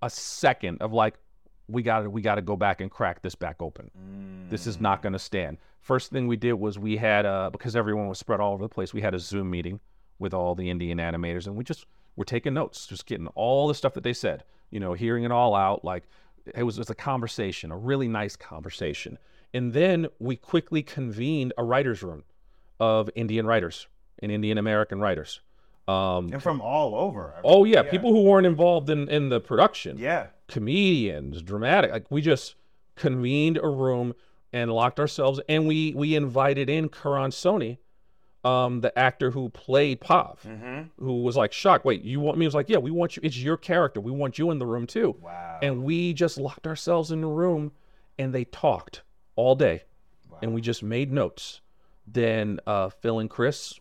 [0.00, 1.18] a second of like,
[1.68, 3.90] we got to we got to go back and crack this back open.
[4.48, 5.58] This is not going to stand.
[5.80, 8.68] First thing we did was we had uh because everyone was spread all over the
[8.68, 8.94] place.
[8.94, 9.80] We had a Zoom meeting
[10.18, 11.86] with all the Indian animators, and we just
[12.18, 14.44] were taking notes, just getting all the stuff that they said.
[14.70, 15.84] You know, hearing it all out.
[15.84, 16.02] Like
[16.54, 19.16] it was just a conversation, a really nice conversation.
[19.54, 22.24] And then we quickly convened a writers' room
[22.80, 23.86] of Indian writers
[24.18, 25.40] and Indian American writers.
[25.86, 27.34] Um, And from all over.
[27.44, 30.26] oh yeah, people who weren't involved in in the production Yeah.
[30.48, 31.90] comedians, dramatic.
[31.92, 32.56] Like we just
[32.94, 34.14] convened a room
[34.52, 37.78] and locked ourselves, and we we invited in Karan Soni,
[38.44, 40.46] um, the actor who played Pav,
[40.98, 41.84] who was like shocked.
[41.84, 42.44] Wait, you want me?
[42.44, 43.22] He was like, yeah, we want you.
[43.24, 44.00] It's your character.
[44.00, 45.16] We want you in the room too.
[45.20, 45.58] Wow.
[45.62, 47.72] And we just locked ourselves in the room,
[48.18, 49.02] and they talked
[49.36, 49.82] all day,
[50.42, 51.60] and we just made notes.
[52.06, 53.74] Then uh, Phil and Chris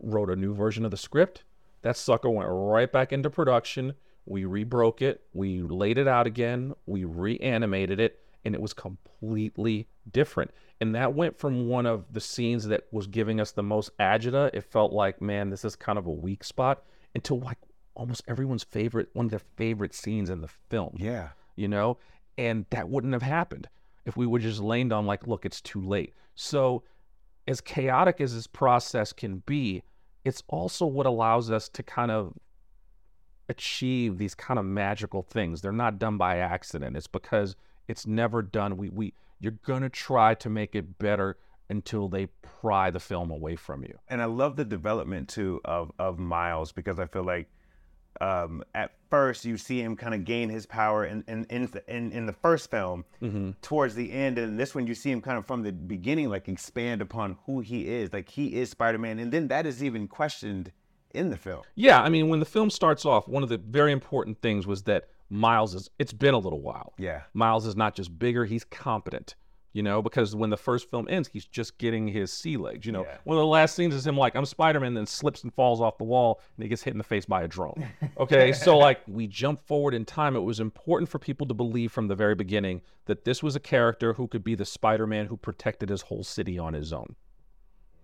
[0.00, 1.44] wrote a new version of the script.
[1.82, 3.94] That sucker went right back into production.
[4.26, 5.22] We rebroke it.
[5.34, 6.74] We laid it out again.
[6.86, 10.50] We reanimated it, and it was completely different.
[10.80, 14.50] And that went from one of the scenes that was giving us the most agita.
[14.52, 16.82] It felt like, man, this is kind of a weak spot,
[17.14, 17.58] into like
[17.94, 21.28] almost everyone's favorite, one of their favorite scenes in the film Yeah.
[21.56, 21.96] you know
[22.36, 23.68] and that wouldn't have happened
[24.04, 26.82] if we would just laid on like look it's too late so
[27.46, 29.84] as chaotic as this process can be
[30.24, 32.34] it's also what allows us to kind of
[33.48, 37.54] achieve these kind of magical things they're not done by accident it's because
[37.88, 38.76] it's never done.
[38.76, 41.36] We we you're going to try to make it better
[41.68, 42.26] until they
[42.60, 43.98] pry the film away from you.
[44.08, 47.48] And I love the development too of of Miles because I feel like
[48.20, 52.12] um, at first you see him kind of gain his power in in in, in,
[52.12, 53.04] in the first film
[53.60, 56.48] towards the end and this one you see him kind of from the beginning like
[56.48, 58.12] expand upon who he is.
[58.12, 60.70] Like he is Spider-Man and then that is even questioned
[61.14, 61.62] in the film.
[61.76, 64.82] Yeah, I mean, when the film starts off, one of the very important things was
[64.82, 65.90] that Miles is.
[65.98, 66.94] It's been a little while.
[66.98, 67.22] Yeah.
[67.34, 69.34] Miles is not just bigger; he's competent.
[69.72, 72.86] You know, because when the first film ends, he's just getting his sea legs.
[72.86, 73.16] You know, Yeah.
[73.24, 75.98] one of the last scenes is him like, "I'm Spider-Man," then slips and falls off
[75.98, 77.84] the wall, and he gets hit in the face by a drone.
[78.16, 80.36] Okay, so like we jump forward in time.
[80.36, 83.60] It was important for people to believe from the very beginning that this was a
[83.60, 87.16] character who could be the Spider-Man who protected his whole city on his own.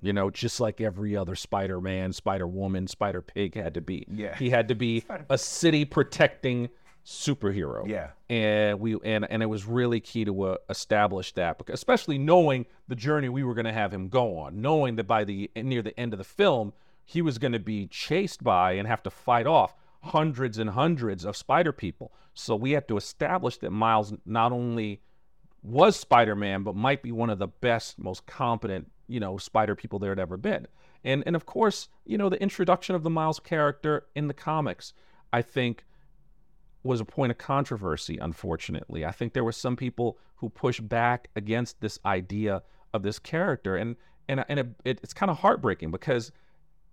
[0.02, 4.06] You know, just like every other Spider-Man, Spider-Woman, Spider-Pig had to be.
[4.10, 4.34] Yeah.
[4.36, 6.70] He had to be a city protecting
[7.04, 7.88] superhero.
[7.88, 8.10] Yeah.
[8.28, 12.66] And we and and it was really key to uh, establish that, because especially knowing
[12.88, 15.82] the journey we were going to have him go on, knowing that by the near
[15.82, 16.72] the end of the film,
[17.04, 21.24] he was going to be chased by and have to fight off hundreds and hundreds
[21.24, 22.12] of spider people.
[22.34, 25.02] So we had to establish that Miles not only
[25.62, 29.98] was Spider-Man, but might be one of the best, most competent, you know, spider people
[29.98, 30.66] there had ever been.
[31.04, 34.92] And and of course, you know, the introduction of the Miles character in the comics,
[35.32, 35.84] I think,
[36.82, 38.18] was a point of controversy.
[38.18, 42.62] Unfortunately, I think there were some people who pushed back against this idea
[42.92, 43.96] of this character, and
[44.28, 46.32] and and it, it, it's kind of heartbreaking because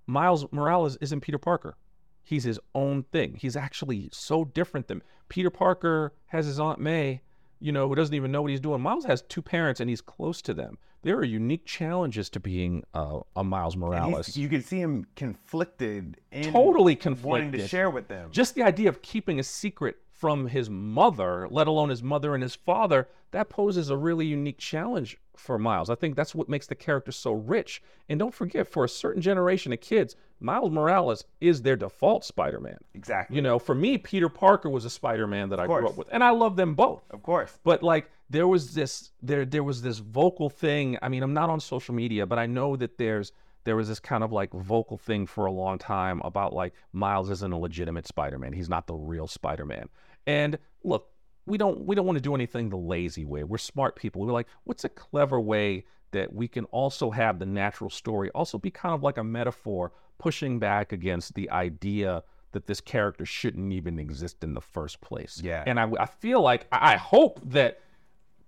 [0.05, 1.77] Miles Morales isn't Peter Parker.
[2.23, 3.35] He's his own thing.
[3.35, 7.21] He's actually so different than Peter Parker has his Aunt May,
[7.59, 8.81] you know, who doesn't even know what he's doing.
[8.81, 10.77] Miles has two parents and he's close to them.
[11.03, 14.35] There are unique challenges to being uh, a Miles Morales.
[14.35, 18.29] you can see him conflicted Totally wanting to share with them.
[18.31, 22.41] Just the idea of keeping a secret from his mother, let alone his mother and
[22.41, 25.89] his father, that poses a really unique challenge for Miles.
[25.89, 27.83] I think that's what makes the character so rich.
[28.09, 32.59] And don't forget, for a certain generation of kids, Miles Morales is their default Spider
[32.59, 32.77] Man.
[32.95, 33.35] exactly.
[33.35, 36.09] You know, for me, Peter Parker was a Spider Man that I grew up with,
[36.11, 37.03] and I love them both.
[37.11, 37.59] of course.
[37.63, 40.97] But like there was this there there was this vocal thing.
[41.01, 43.31] I mean, I'm not on social media, but I know that there's
[43.67, 47.29] there was this kind of like vocal thing for a long time about like Miles
[47.29, 48.53] isn't a legitimate Spider-Man.
[48.53, 49.89] He's not the real Spider-Man.
[50.25, 51.09] And look,
[51.45, 53.43] we don't we don't want to do anything the lazy way.
[53.43, 54.21] We're smart people.
[54.21, 58.57] We're like, what's a clever way that we can also have the natural story also
[58.57, 63.73] be kind of like a metaphor pushing back against the idea that this character shouldn't
[63.73, 65.41] even exist in the first place.
[65.43, 65.65] Yeah.
[65.67, 67.81] And I, I feel like I I hope that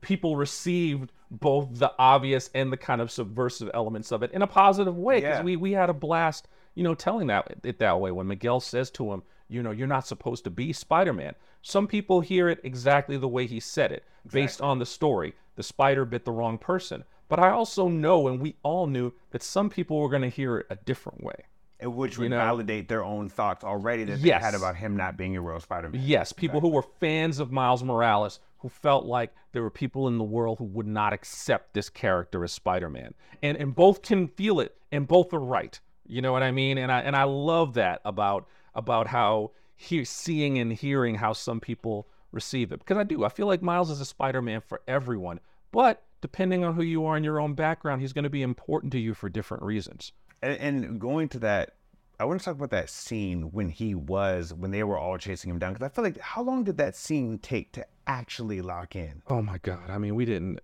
[0.02, 4.48] people received both the obvious and the kind of subversive elements of it in a
[4.48, 5.44] positive way because Yeah.
[5.44, 8.12] we we had a blast you know telling that it that way.
[8.12, 11.36] When miguel says to him you know you're not supposed to be spider-man.
[11.62, 15.34] Some people hear it exactly the way he said it based on the story.
[15.56, 17.04] The spider bit the wrong person.
[17.28, 20.60] But i also know and we all knew that some people were going to hear
[20.60, 21.46] it a different way.
[21.82, 24.42] And Which would know- validate their own thoughts already that Yes.
[24.42, 26.02] they had about him not being a real Spider-Man.
[26.04, 30.17] Yes, people who were fans of Miles Morales who felt like there were people in
[30.17, 33.13] the world who would not accept this character as Spider-Man.
[33.41, 35.80] And and both can feel it and both are right.
[36.06, 36.78] You know what I mean?
[36.78, 41.60] And I and I love that about about how he seeing and hearing how some
[41.60, 42.80] people receive it.
[42.80, 43.24] Because I do.
[43.24, 45.39] I feel like Miles is a Spider-Man for everyone.
[45.72, 48.91] But depending on who you are and your own background, he's going to be important
[48.91, 50.12] to you for different reasons.
[50.41, 51.76] And, and going to that,
[52.19, 55.49] I want to talk about that scene when he was when they were all chasing
[55.49, 58.95] him down because I feel like how long did that scene take to actually lock
[58.95, 59.21] in?
[59.27, 59.89] Oh my god.
[59.89, 60.60] I mean, we didn't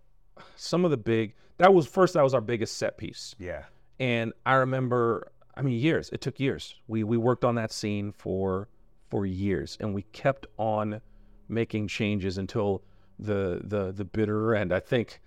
[0.58, 3.36] some of the big that was first that was our biggest set piece.
[3.40, 3.64] Yeah.
[4.00, 6.10] And I remember, I mean, years.
[6.10, 6.76] It took years.
[6.88, 8.68] We we worked on that scene for
[9.10, 11.00] for years, and we kept on
[11.48, 12.84] making changes until
[13.18, 14.74] the the the bitter end.
[14.74, 15.22] I think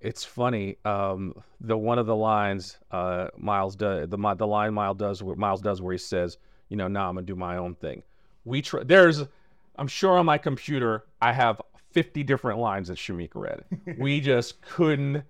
[0.00, 0.76] it's funny.
[0.84, 5.36] Um, the one of the lines uh, Miles does the the line Miles does where
[5.36, 8.02] Miles does where he says, you know, nah, I'm gonna do my own thing.
[8.44, 8.82] We try.
[8.82, 9.22] There's,
[9.76, 11.60] I'm sure on my computer I have
[11.92, 13.64] 50 different lines that Shameik read.
[13.98, 15.24] we just couldn't.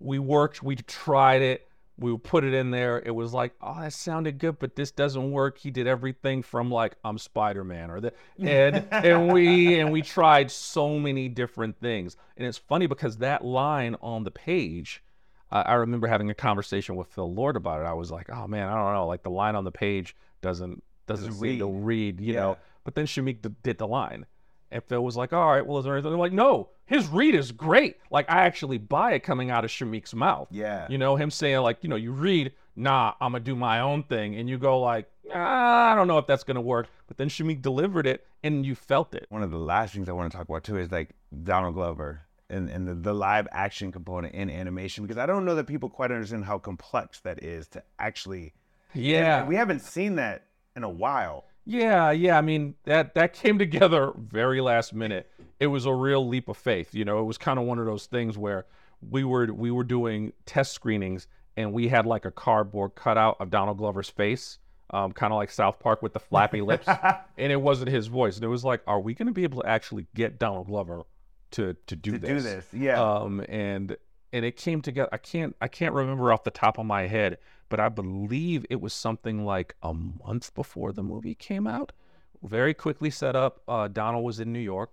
[0.00, 0.62] We worked.
[0.62, 1.68] We tried it.
[1.96, 3.00] We put it in there.
[3.04, 5.58] It was like, oh, that sounded good, but this doesn't work.
[5.58, 10.50] He did everything from like I'm Spider-Man or the and and we and we tried
[10.50, 12.16] so many different things.
[12.36, 15.04] And it's funny because that line on the page,
[15.52, 17.84] I I remember having a conversation with Phil Lord about it.
[17.84, 20.82] I was like, oh man, I don't know, like the line on the page doesn't
[21.06, 22.56] doesn't Doesn't seem to read, you know.
[22.82, 24.26] But then Shameik d- did the line.
[24.74, 26.12] And Phil was like, all right, well, is there anything?
[26.12, 27.96] I'm like, no, his read is great.
[28.10, 30.48] Like, I actually buy it coming out of Shameik's mouth.
[30.50, 30.88] Yeah.
[30.90, 33.78] You know, him saying, like, you know, you read, nah, I'm going to do my
[33.78, 34.34] own thing.
[34.34, 36.88] And you go, like, ah, I don't know if that's going to work.
[37.06, 39.26] But then Shameik delivered it and you felt it.
[39.28, 41.10] One of the last things I want to talk about too is like
[41.44, 45.54] Donald Glover and, and the, the live action component in animation because I don't know
[45.54, 48.54] that people quite understand how complex that is to actually.
[48.92, 49.46] Yeah.
[49.46, 51.44] We haven't seen that in a while.
[51.64, 52.36] Yeah, yeah.
[52.36, 55.30] I mean, that that came together very last minute.
[55.60, 56.94] It was a real leap of faith.
[56.94, 58.66] You know, it was kind of one of those things where
[59.08, 63.50] we were we were doing test screenings and we had like a cardboard cutout of
[63.50, 64.58] Donald Glover's face
[64.90, 66.86] um, kind of like South Park with the flappy lips,
[67.38, 68.36] and it wasn't his voice.
[68.36, 71.02] And it was like, are we going to be able to actually get Donald Glover
[71.52, 72.28] to to do to this?
[72.28, 72.66] do this.
[72.72, 73.02] Yeah.
[73.02, 73.96] Um, and
[74.34, 75.08] and it came together.
[75.12, 77.38] I can't I can't remember off the top of my head,
[77.70, 81.92] but I believe it was something like a month before the movie came out.
[82.42, 83.62] Very quickly set up.
[83.68, 84.90] Uh, Donald was in New York.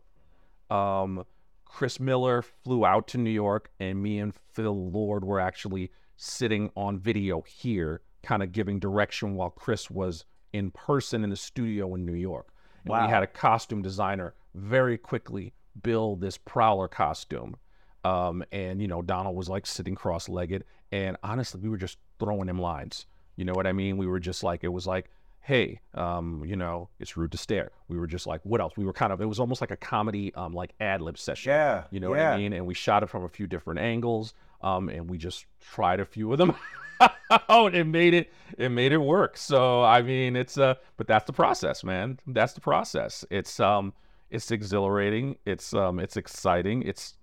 [0.70, 1.26] Um,
[1.66, 6.70] Chris Miller flew out to New York, and me and Phil Lord were actually sitting
[6.78, 10.24] on video here, kind of giving direction while Chris was
[10.54, 12.54] in person in the studio in New York.
[12.84, 13.06] And Wow.
[13.06, 17.56] we had a costume designer very quickly build this Prowler costume.
[18.04, 20.64] Um, and, you know, Donald was like sitting cross legged.
[20.92, 23.06] And honestly, we were just throwing him lines.
[23.36, 23.98] You know what I mean?
[23.98, 25.10] We were just like, it was like,
[25.42, 27.72] hey, um, you know, it's rude to stare.
[27.88, 28.74] We were just like, what else?
[28.78, 31.52] We were kind of, it was almost like a comedy, um, like ad lib session.
[31.52, 31.84] yeah.
[31.92, 32.20] You know what.
[32.20, 32.54] I mean?
[32.54, 36.06] And we shot it from a few different angles, um, and we just tried a
[36.06, 36.56] few of them
[37.50, 39.38] out and made it it made it work.
[39.38, 42.20] So I mean, it's uh, but that's the process, man.
[42.28, 43.26] That's the process.
[43.32, 43.94] It's um,
[44.30, 45.38] it's exhilarating.
[45.46, 46.84] It's um, it's exciting.
[46.84, 47.16] It's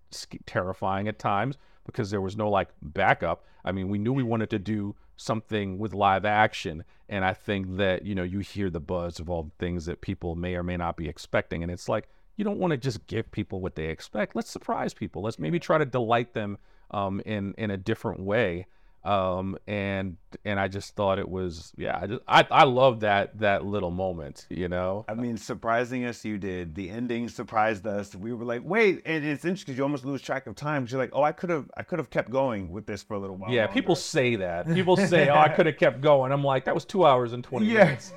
[0.47, 3.45] terrifying at times because there was no like backup.
[3.65, 7.77] I mean, we knew we wanted to do something with live action, and I think
[7.77, 10.63] that you know you hear the buzz of all the things that people may or
[10.63, 13.75] may not be expecting, and it's like you don't want to just give people what
[13.75, 14.37] they expect.
[14.37, 15.23] Let's surprise people.
[15.23, 16.59] Let's maybe try to delight them
[16.91, 18.67] um, in in a different way.
[19.09, 21.99] Um, and and I just thought it was yeah.
[21.99, 24.47] I just I I love that that little moment.
[24.51, 25.07] You know.
[25.09, 26.75] I mean, surprising us, you did.
[26.75, 28.15] The ending surprised us.
[28.15, 31.01] We were like, wait, and it's interesting because you almost lose track of time you're
[31.01, 33.37] like, oh, I could have, I could have kept going with this for a little
[33.37, 33.51] while.
[33.51, 34.67] Yeah, people say that.
[34.75, 37.43] People say, "Oh, I could have kept going." I'm like, that was two hours and
[37.43, 38.13] twenty minutes.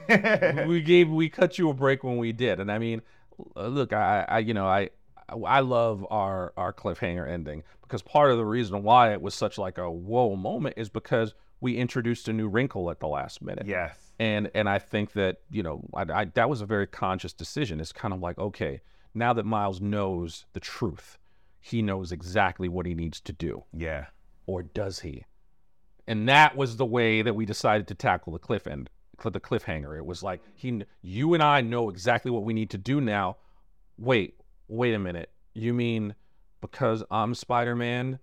[0.67, 3.01] We gave we cut you a break when we did, and I mean,
[3.55, 4.89] look, I, I you know I
[5.45, 9.57] I love our our cliffhanger ending because part of the reason why it was such
[9.57, 13.65] like a whoa moment is because we introduced a new wrinkle at the last minute.
[13.67, 13.95] yes.
[14.19, 17.79] and and I think that you know I, I, that was a very conscious decision.
[17.79, 18.81] It's kind of like okay,
[19.13, 21.17] now that Miles knows the truth,
[21.59, 24.05] he knows exactly what he needs to do, Yeah.
[24.47, 25.25] or does he?
[26.07, 28.89] And that was the way that we decided to tackle the cliff end,
[29.23, 29.95] the cliffhanger.
[29.95, 33.37] It was like he, you and I know exactly what we need to do now.
[33.99, 34.40] Wait,
[34.71, 35.29] wait a minute.
[35.53, 36.15] You mean
[36.61, 38.19] because I'm Spider-Man,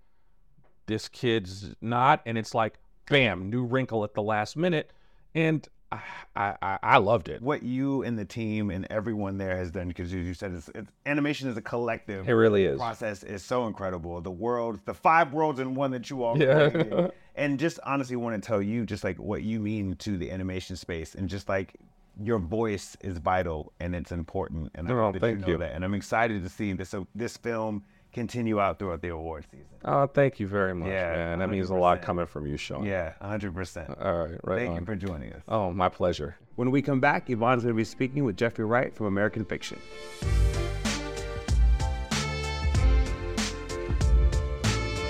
[0.87, 2.21] this kid's not?
[2.25, 4.91] And it's like, bam, new wrinkle at the last minute,
[5.35, 5.99] and I,
[6.35, 7.41] I, I- loved it.
[7.41, 10.69] What you and the team and everyone there has done, because as you said, it's,
[10.73, 12.27] it's, animation is a collective.
[12.27, 12.77] It really is.
[12.77, 14.19] process is so incredible.
[14.21, 16.69] The world, the five worlds in one that you all Yeah.
[16.69, 17.11] created.
[17.35, 20.75] and just honestly want to tell you just like what you mean to the animation
[20.75, 21.75] space and just like
[22.21, 24.71] your voice is vital and it's important.
[24.75, 25.57] And I hope that thank you know you.
[25.59, 25.73] that.
[25.73, 29.67] And I'm excited to see this this film continue out throughout the award season.
[29.85, 31.39] Oh, thank you very much, Yeah, man.
[31.39, 32.83] That means a lot coming from you, Sean.
[32.83, 34.03] Yeah, 100%.
[34.03, 34.79] All right, right Thank on.
[34.79, 35.43] you for joining us.
[35.47, 36.35] oh, my pleasure.
[36.55, 39.79] When we come back, Yvonne's going to be speaking with Jeffrey Wright from American Fiction.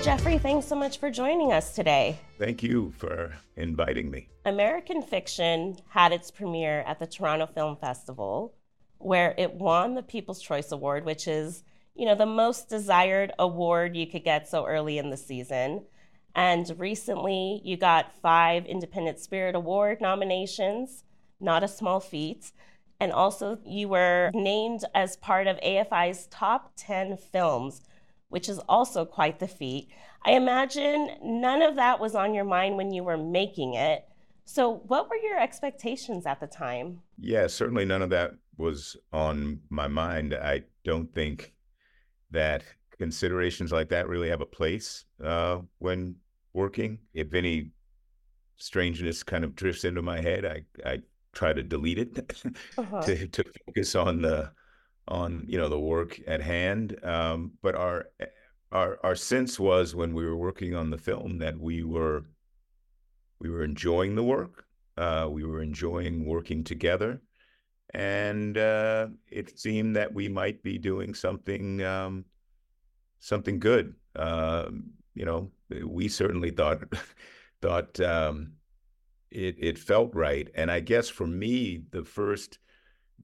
[0.02, 2.18] Jeffrey, thanks so much for joining us today.
[2.38, 4.28] Thank you for inviting me.
[4.46, 8.54] American Fiction had its premiere at the Toronto Film Festival,
[8.96, 13.94] where it won the People's Choice Award, which is, you know, the most desired award
[13.94, 15.84] you could get so early in the season.
[16.34, 21.04] And recently, you got five Independent Spirit Award nominations,
[21.40, 22.52] not a small feat.
[23.00, 27.82] And also, you were named as part of AFI's top 10 films,
[28.30, 29.88] which is also quite the feat.
[30.24, 34.04] I imagine none of that was on your mind when you were making it.
[34.44, 37.00] So, what were your expectations at the time?
[37.18, 40.34] Yeah, certainly none of that was on my mind.
[40.34, 41.52] I don't think
[42.30, 42.64] that
[42.98, 46.16] considerations like that really have a place uh, when
[46.52, 46.98] working.
[47.14, 47.70] If any
[48.56, 50.98] strangeness kind of drifts into my head, I, I
[51.32, 52.42] try to delete it
[52.78, 53.02] Uh-huh.
[53.02, 54.50] to, to focus on the
[55.10, 56.96] on you know the work at hand.
[57.04, 58.06] Um, but our
[58.72, 62.24] our our sense was when we were working on the film that we were
[63.40, 64.64] we were enjoying the work.
[64.96, 67.20] Uh, we were enjoying working together,
[67.94, 72.24] and uh, it seemed that we might be doing something um,
[73.18, 73.94] something good.
[74.16, 75.50] Um, you know,
[75.84, 76.84] we certainly thought
[77.62, 78.52] thought um,
[79.30, 82.58] it it felt right, and I guess for me, the first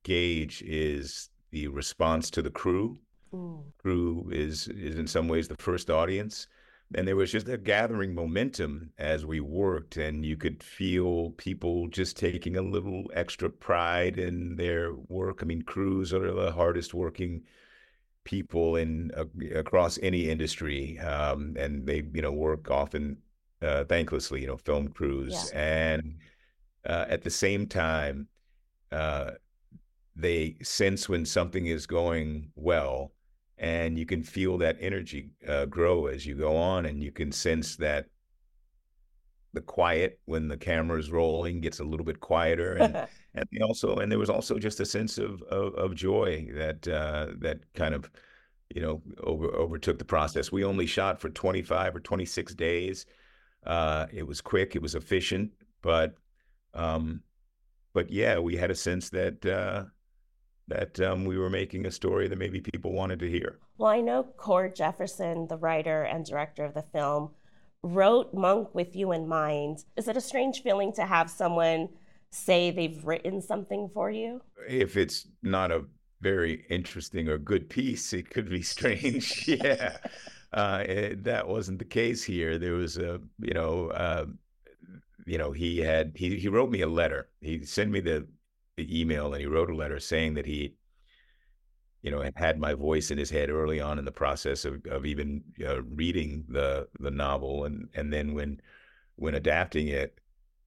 [0.02, 2.98] gauge is the response to the crew.
[3.34, 3.62] Mm.
[3.82, 6.46] crew is is in some ways the first audience.
[6.94, 11.88] And there was just a gathering momentum as we worked and you could feel people
[11.88, 15.36] just taking a little extra pride in their work.
[15.42, 17.42] I mean crews are the hardest working
[18.22, 19.24] people in uh,
[19.64, 23.16] across any industry um, and they you know work often
[23.62, 25.50] uh, thanklessly you know film crews.
[25.50, 26.18] And
[26.92, 28.28] uh, at the same time,
[28.92, 29.30] uh,
[30.16, 33.12] they sense when something is going well,
[33.58, 37.30] and you can feel that energy uh, grow as you go on, and you can
[37.30, 38.06] sense that
[39.52, 42.94] the quiet when the camera is rolling gets a little bit quieter, and
[43.34, 46.88] and they also and there was also just a sense of of, of joy that
[46.88, 48.10] uh, that kind of
[48.74, 50.50] you know over overtook the process.
[50.50, 53.06] We only shot for 25 or 26 days.
[53.66, 55.52] Uh, it was quick, it was efficient,
[55.82, 56.14] but
[56.72, 57.22] um,
[57.92, 59.84] but yeah, we had a sense that uh,
[60.68, 63.58] that um, we were making a story that maybe people wanted to hear.
[63.78, 67.30] Well, I know Cord Jefferson, the writer and director of the film,
[67.82, 69.84] wrote Monk with you in mind.
[69.96, 71.88] Is it a strange feeling to have someone
[72.30, 74.40] say they've written something for you?
[74.68, 75.84] If it's not a
[76.20, 79.46] very interesting or good piece, it could be strange.
[79.48, 79.96] yeah.
[80.52, 82.58] Uh, it, that wasn't the case here.
[82.58, 84.26] There was a, you know, uh,
[85.26, 87.28] you know, he had he he wrote me a letter.
[87.40, 88.26] He sent me the
[88.76, 90.74] the email and he wrote a letter saying that he,
[92.02, 95.06] you know, had my voice in his head early on in the process of of
[95.06, 98.60] even uh, reading the the novel and and then when
[99.16, 100.20] when adapting it,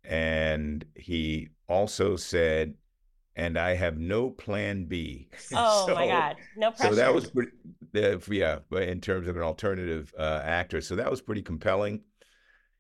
[0.04, 2.74] and he also said
[3.36, 5.30] and I have no plan B.
[5.54, 6.94] Oh so, my God, no pressure.
[6.94, 7.52] So that was pretty,
[7.96, 10.82] uh, yeah, in terms of an alternative uh, actor.
[10.82, 12.02] So that was pretty compelling.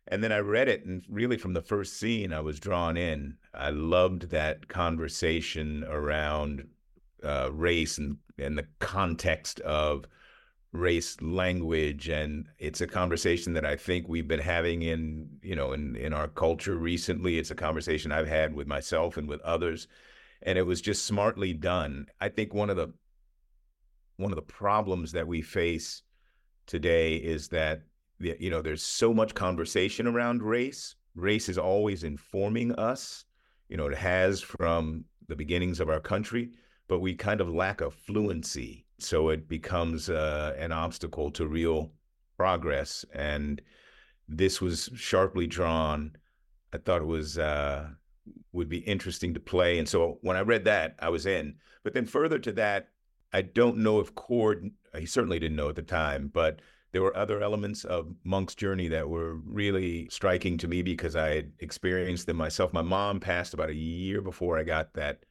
[0.07, 3.38] And then I read it, and really from the first scene, I was drawn in.
[3.54, 6.68] I loved that conversation around
[7.24, 10.06] uh, race and and the context of
[10.72, 15.74] race language and it's a conversation that I think we've been having in you know
[15.74, 19.88] in in our culture recently it's a conversation I've had with myself and with others
[20.41, 22.08] and it was just smartly done.
[22.22, 22.93] I think one of the
[24.18, 26.04] one of the problems that we face
[26.66, 27.82] today is that
[28.20, 30.95] you know there's so much conversation around race.
[31.16, 33.26] Race is always informing us.
[33.70, 36.51] You know, it has from the beginnings of our country,
[36.88, 41.91] but we kind of lack a fluency, so it becomes uh, an obstacle to real
[42.36, 43.05] progress.
[43.13, 43.61] And
[44.28, 46.11] this was sharply drawn.
[46.74, 47.89] I thought it was uh,
[48.51, 49.78] would be interesting to play.
[49.78, 51.55] And so when I read that, I was in.
[51.84, 52.89] But then further to that,
[53.32, 56.61] I don't know if Cord, he certainly didn't know at the time, but
[56.92, 61.36] there were other elements of Monk's journey that were really striking to me because I
[61.36, 62.74] had experienced them myself.
[62.74, 65.24] My mom passed about a year before I got that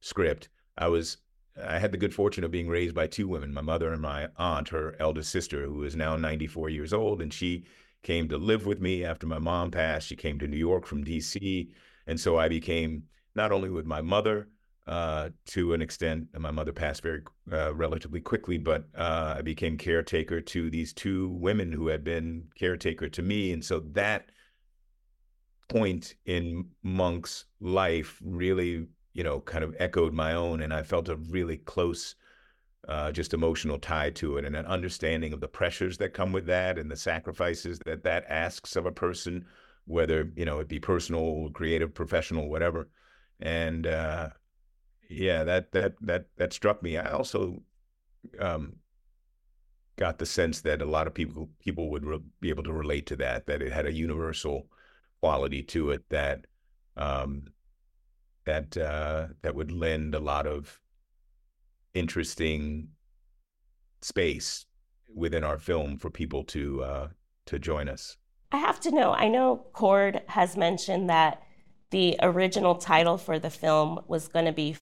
[0.00, 0.48] script.
[0.76, 1.18] I was
[1.62, 4.28] I had the good fortune of being raised by two women, my mother and my
[4.36, 7.64] aunt, her eldest sister, who is now 94 years old, and she
[8.02, 10.06] came to live with me after my mom passed.
[10.06, 11.70] She came to New York from DC
[12.10, 13.04] and so I became
[13.36, 14.48] not only with my mother
[14.90, 17.22] uh, to an extent, my mother passed very
[17.52, 22.48] uh, relatively quickly, but uh, I became caretaker to these two women who had been
[22.58, 23.52] caretaker to me.
[23.52, 24.30] And so that
[25.68, 30.60] point in Monk's life really, you know, kind of echoed my own.
[30.60, 32.16] And I felt a really close,
[32.88, 36.46] uh, just emotional tie to it and an understanding of the pressures that come with
[36.46, 39.46] that and the sacrifices that that asks of a person
[39.86, 42.88] whether you know it be personal, creative, professional, whatever.
[43.40, 44.30] And uh,
[45.10, 46.96] yeah, that that that that struck me.
[46.96, 47.62] I also
[48.38, 48.76] um,
[49.96, 53.06] got the sense that a lot of people people would re- be able to relate
[53.06, 53.46] to that.
[53.46, 54.68] That it had a universal
[55.20, 56.46] quality to it that
[56.96, 57.48] um,
[58.44, 60.80] that uh, that would lend a lot of
[61.92, 62.88] interesting
[64.00, 64.64] space
[65.12, 67.08] within our film for people to uh,
[67.46, 68.16] to join us.
[68.52, 69.12] I have to know.
[69.12, 71.42] I know Cord has mentioned that
[71.90, 74.76] the original title for the film was going to be.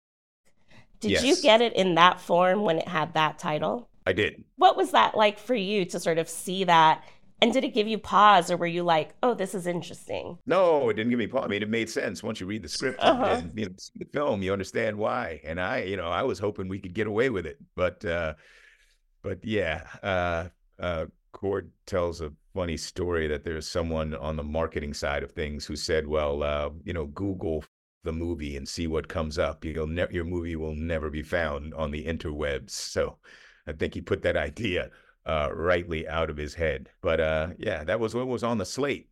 [1.00, 1.24] Did yes.
[1.24, 3.88] you get it in that form when it had that title?
[4.06, 4.42] I did.
[4.56, 7.04] What was that like for you to sort of see that?
[7.40, 10.38] And did it give you pause, or were you like, "Oh, this is interesting"?
[10.46, 11.44] No, it didn't give me pause.
[11.44, 13.42] I mean, it made sense once you read the script uh-huh.
[13.42, 14.42] and you know, see the film.
[14.42, 15.40] You understand why.
[15.44, 18.34] And I, you know, I was hoping we could get away with it, but, uh,
[19.22, 20.48] but yeah, uh,
[20.80, 25.64] uh, Cord tells a funny story that there's someone on the marketing side of things
[25.64, 27.62] who said, "Well, uh, you know, Google
[28.04, 29.64] the movie and see what comes up.
[29.64, 33.18] You'll ne- your movie will never be found on the interwebs." So,
[33.66, 34.90] I think he put that idea
[35.26, 36.90] uh, rightly out of his head.
[37.02, 39.08] But uh, yeah, that was what was on the slate.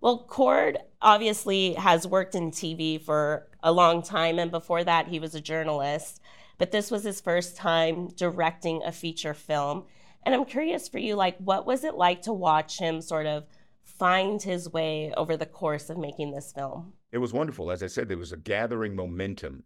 [0.00, 5.20] Well, Cord obviously has worked in TV for a long time, and before that, he
[5.20, 6.20] was a journalist.
[6.58, 9.84] But this was his first time directing a feature film.
[10.24, 13.44] And I'm curious for you, like, what was it like to watch him sort of
[13.84, 16.94] find his way over the course of making this film?
[17.12, 17.70] It was wonderful.
[17.70, 19.64] As I said, there was a gathering momentum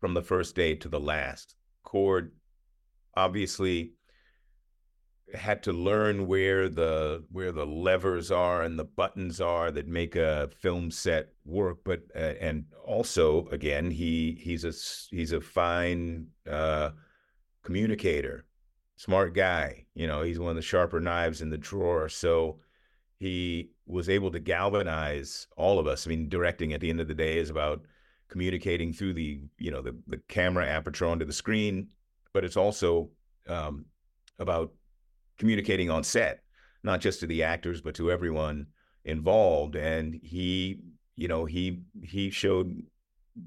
[0.00, 1.54] from the first day to the last.
[1.84, 2.32] Cord
[3.16, 3.92] obviously
[5.34, 10.16] had to learn where the where the levers are and the buttons are that make
[10.16, 11.78] a film set work.
[11.84, 14.72] But uh, and also again, he he's a
[15.14, 16.90] he's a fine uh,
[17.62, 18.46] communicator,
[18.96, 19.86] smart guy.
[19.94, 22.08] You know, he's one of the sharper knives in the drawer.
[22.08, 22.58] So
[23.18, 26.06] he was able to galvanize all of us.
[26.06, 27.82] I mean, directing at the end of the day is about
[28.28, 31.88] communicating through the you know the the camera aperture onto the screen,
[32.32, 33.10] but it's also
[33.48, 33.86] um,
[34.38, 34.72] about
[35.38, 36.42] communicating on set,
[36.82, 38.66] not just to the actors, but to everyone
[39.04, 39.74] involved.
[39.74, 40.80] And he,
[41.16, 42.82] you know, he he showed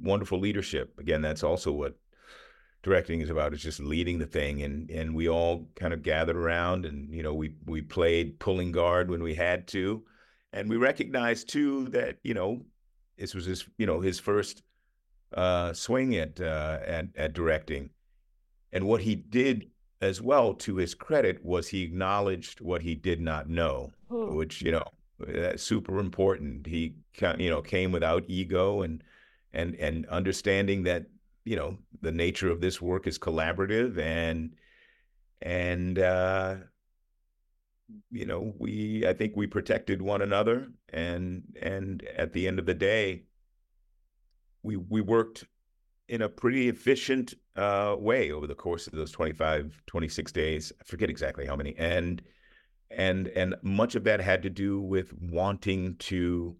[0.02, 0.94] wonderful leadership.
[0.98, 1.96] Again, that's also what
[2.84, 6.36] directing is about is just leading the thing and and we all kind of gathered
[6.36, 10.04] around and you know we we played pulling guard when we had to
[10.54, 12.62] and we recognized too that you know
[13.18, 14.64] this was his you know his first
[15.34, 17.90] uh swing at uh at, at directing
[18.74, 19.68] and what he did
[20.02, 24.36] as well, to his credit, was he acknowledged what he did not know, Hmm.
[24.36, 24.84] which you know
[25.20, 26.66] that's super important.
[26.66, 26.96] He
[27.38, 29.04] you know came without ego and
[29.54, 31.06] and and understanding that
[31.46, 34.56] you know the nature of this work is collaborative and
[35.42, 36.56] and uh,
[38.12, 42.66] you know we I think we protected one another and and at the end of
[42.66, 43.24] the day
[44.64, 45.46] we we worked
[46.08, 50.84] in a pretty efficient uh, way over the course of those 25 26 days i
[50.84, 52.22] forget exactly how many and
[52.98, 56.56] and and much of that had to do with wanting to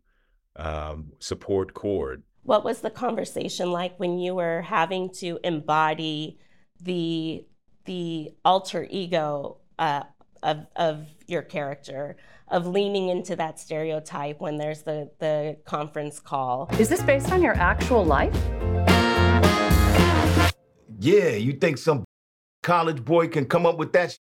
[0.56, 2.24] um, support cord.
[2.44, 6.40] What was the conversation like when you were having to embody
[6.80, 7.46] the
[7.86, 10.04] the alter ego uh,
[10.44, 12.16] of of your character,
[12.48, 16.70] of leaning into that stereotype when there's the the conference call?
[16.80, 18.36] Is this based on your actual life?
[21.00, 22.04] Yeah, you think some
[22.62, 24.18] college boy can come up with that?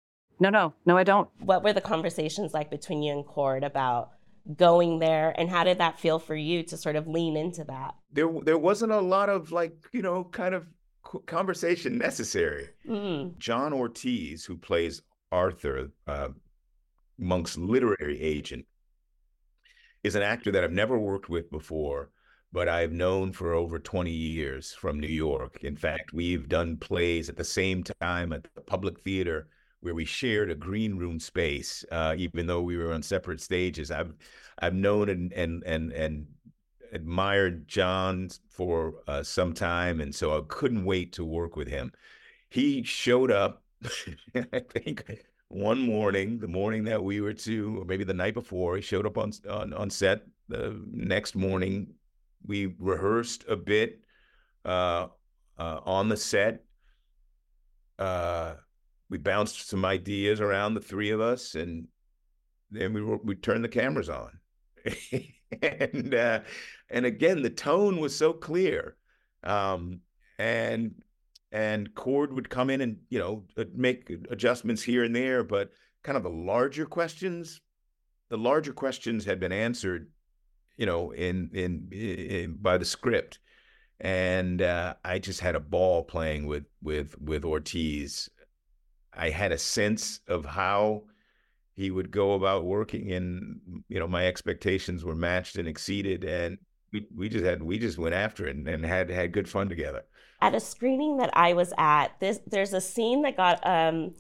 [0.41, 1.29] No, no, no, I don't.
[1.39, 4.11] What were the conversations like between you and Cord about
[4.57, 7.95] going there, and how did that feel for you to sort of lean into that?
[8.13, 10.67] there there wasn't a lot of like you know kind of
[11.27, 13.37] conversation necessary Mm.
[13.39, 15.03] john ortiz who plays
[15.35, 16.29] arthur uh,
[17.19, 18.65] monk's literary agent
[20.03, 22.11] is an actor that i've never worked with before
[22.53, 27.29] but i've known for over 20 years from new york in fact we've done plays
[27.29, 29.49] at the same time at the public theater
[29.81, 33.91] where we shared a green room space uh, even though we were on separate stages
[33.91, 34.15] i've
[34.61, 36.27] i've known and and and and
[36.95, 41.93] admired John for uh, some time, and so I couldn't wait to work with him.
[42.49, 43.64] He showed up,
[44.53, 48.77] I think, one morning, the morning that we were to, or maybe the night before.
[48.77, 50.23] He showed up on on, on set.
[50.49, 51.95] The next morning,
[52.47, 54.01] we rehearsed a bit
[54.65, 55.09] uh,
[55.59, 56.65] uh, on the set.
[57.99, 58.55] Uh,
[59.09, 61.87] we bounced some ideas around the three of us, and
[62.71, 64.39] then we were, we turned the cameras on.
[65.63, 66.41] and uh,
[66.91, 68.97] and again the tone was so clear
[69.43, 70.01] um,
[70.39, 70.95] and
[71.55, 75.71] and cord would come in and you know uh, make adjustments here and there but
[76.03, 77.61] kind of the larger questions
[78.29, 80.11] the larger questions had been answered
[80.77, 83.39] you know in in, in by the script.
[84.01, 88.29] And uh, i just had a ball playing with with with ortiz.
[89.17, 91.05] I had a sense of how
[91.75, 96.59] he would go about working and you know my expectations were matched and exceeded and
[96.93, 99.69] we, we just had we just went after it and, and had had good fun
[99.69, 100.03] together
[100.45, 104.13] At a screening that I was at, this there's a scene that got um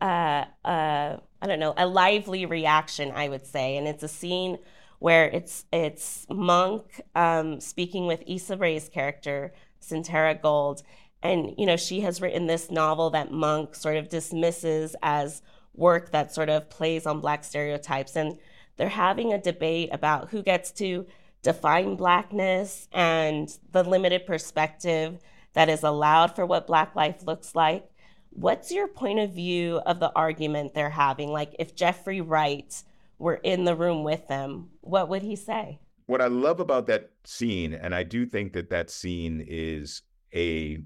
[0.00, 4.58] uh uh I don't know a lively reaction I would say, and it's a scene
[5.00, 9.52] where it's it's Monk um, speaking with Issa Rae's character
[9.82, 10.82] Sintara Gold,
[11.20, 15.42] and you know she has written this novel that Monk sort of dismisses as
[15.74, 18.14] work that sort of plays on black stereotypes.
[18.14, 18.38] And
[18.76, 21.06] they're having a debate about who gets to
[21.42, 25.18] define blackness and the limited perspective
[25.56, 27.90] that is allowed for what black life looks like.
[28.30, 31.32] What's your point of view of the argument they're having?
[31.32, 32.82] Like if jeffrey wright
[33.18, 35.80] were in the room with them what would he say?
[36.06, 40.02] What i love about that scene and i do think that that scene is
[40.32, 40.78] a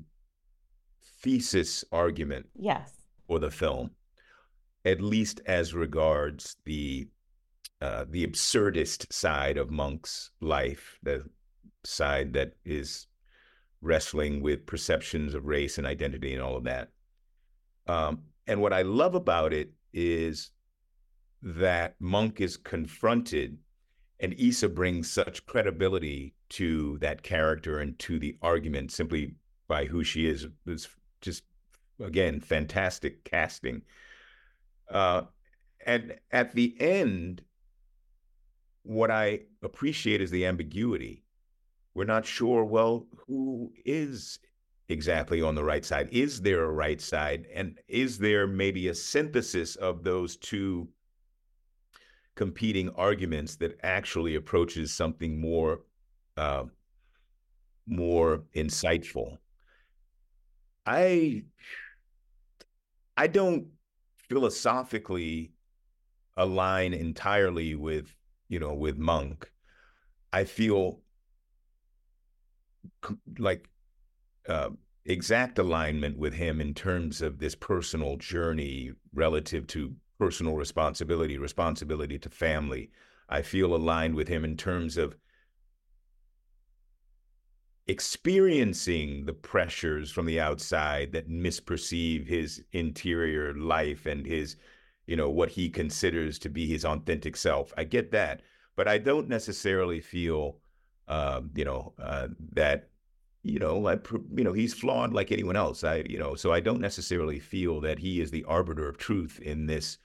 [1.23, 2.93] thesis argument yes.
[3.27, 3.91] for the film
[4.87, 7.09] at least as regards the
[7.83, 11.25] uh, the absurdist side of Monk's life, the
[11.83, 13.07] side that is
[13.83, 16.91] wrestling with perceptions of race and identity and all of that.
[17.87, 20.51] Um, and what I love about it is
[21.43, 23.59] that Monk is confronted,
[24.21, 29.35] and Issa brings such credibility to that character and to the argument simply
[29.69, 30.47] by who she is.
[30.67, 30.89] It's
[31.21, 31.45] just
[32.03, 33.83] again fantastic casting
[34.91, 35.23] Uh,
[35.87, 37.43] and at the end,
[38.83, 41.25] what I appreciate is the ambiguity.
[42.01, 44.39] We're not sure, well, who is
[44.89, 46.09] exactly on the right side?
[46.11, 47.47] Is there a right side?
[47.55, 50.89] And is there maybe a synthesis of those two
[52.37, 55.83] competing arguments that actually approaches something more
[56.39, 56.65] uh,
[57.87, 59.37] more insightful?
[60.87, 61.45] I
[63.15, 63.67] I don't
[64.17, 65.53] philosophically
[66.39, 68.17] align entirely with
[68.49, 69.53] you know with Monk.
[70.33, 71.03] I feel
[73.39, 73.69] like
[74.49, 74.71] uh,
[75.05, 82.19] exact alignment with him in terms of this personal journey relative to personal responsibility, responsibility
[82.19, 82.91] to family.
[83.29, 85.17] I feel aligned with him in terms of
[87.87, 94.57] experiencing the pressures from the outside that misperceive his interior life and his
[95.07, 98.43] you know what he considers to be his authentic self i get that
[98.77, 100.59] but i don't necessarily feel
[101.11, 102.89] uh, you know uh, that
[103.43, 103.99] you know I,
[104.35, 105.85] you know he's flawed like anyone else.
[105.85, 109.41] I you know so i don't necessarily feel that he is the arbiter of truth
[109.41, 109.99] in this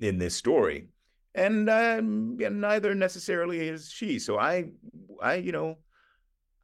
[0.00, 0.88] in this story.
[1.36, 4.18] And um, neither necessarily is she.
[4.18, 4.70] So i
[5.20, 5.78] i you know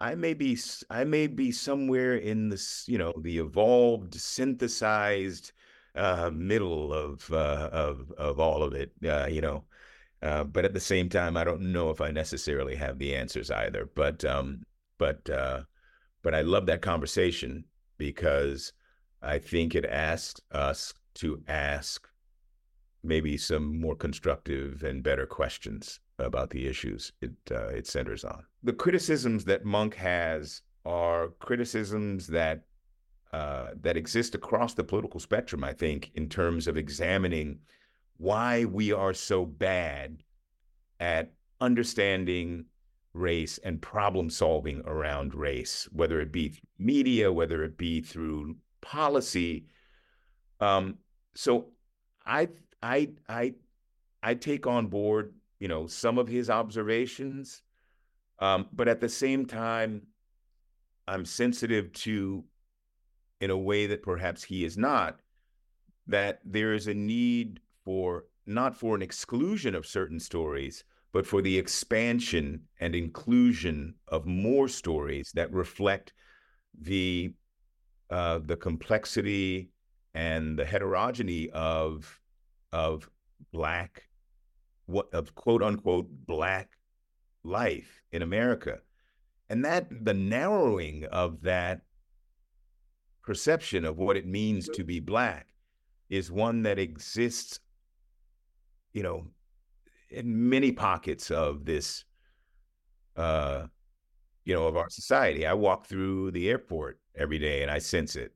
[0.01, 5.53] I may be I may be somewhere in this, you know, the evolved, synthesized
[5.95, 9.64] uh, middle of uh, of of all of it, uh, you know.
[10.23, 13.51] Uh, but at the same time, I don't know if I necessarily have the answers
[13.51, 13.89] either.
[13.95, 14.62] But um,
[14.99, 15.62] but uh,
[16.23, 17.64] but I love that conversation
[17.97, 18.73] because
[19.23, 22.07] I think it asks us to ask
[23.03, 28.45] maybe some more constructive and better questions about the issues it uh, it centers on.
[28.62, 32.64] The criticisms that Monk has are criticisms that
[33.33, 35.64] uh, that exist across the political spectrum.
[35.64, 37.61] I think in terms of examining
[38.21, 40.23] why we are so bad
[40.99, 42.66] at understanding
[43.12, 49.66] race and problem solving around race, whether it be media, whether it be through policy.
[50.61, 50.99] Um,
[51.35, 51.66] so
[52.25, 52.49] I
[52.83, 53.55] I I
[54.23, 57.62] I take on board you know, some of his observations.
[58.41, 60.07] Um, but at the same time,
[61.07, 62.45] I'm sensitive to,
[63.41, 65.21] in a way that perhaps he is not,
[66.07, 67.61] that there is a need
[67.91, 74.26] for not for an exclusion of certain stories, but for the expansion and inclusion of
[74.26, 76.12] more stories that reflect
[76.80, 77.32] the
[78.09, 79.70] uh, the complexity
[80.14, 82.20] and the heterogeneity of
[82.70, 83.11] of
[83.53, 84.05] black
[84.86, 86.68] what of quote unquote black
[87.43, 88.78] life in America.
[89.49, 91.80] And that the narrowing of that
[93.24, 95.49] perception of what it means to be black
[96.09, 97.59] is one that exists,
[98.93, 99.26] you know,
[100.11, 102.05] in many pockets of this
[103.16, 103.66] uh
[104.45, 105.47] you know of our society.
[105.47, 108.32] I walk through the airport every day and I sense it.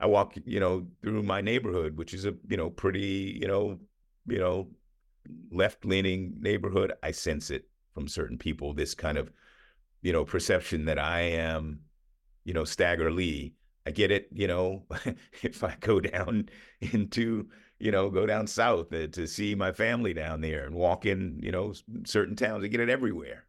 [0.00, 3.78] I walk, you know, through my neighborhood, which is a, you know, pretty, you know,
[4.26, 4.68] you know,
[5.52, 7.64] left leaning neighborhood, I sense it
[7.94, 8.74] from certain people.
[8.74, 9.32] This kind of,
[10.02, 11.80] you know, perception that I am,
[12.44, 13.54] you know, Stagger Lee.
[13.86, 14.84] I get it, you know,
[15.42, 16.48] if I go down
[16.80, 17.48] into,
[17.80, 21.40] you know, go down south uh, to see my family down there and walk in,
[21.42, 21.72] you know,
[22.04, 23.46] certain towns, I get it everywhere.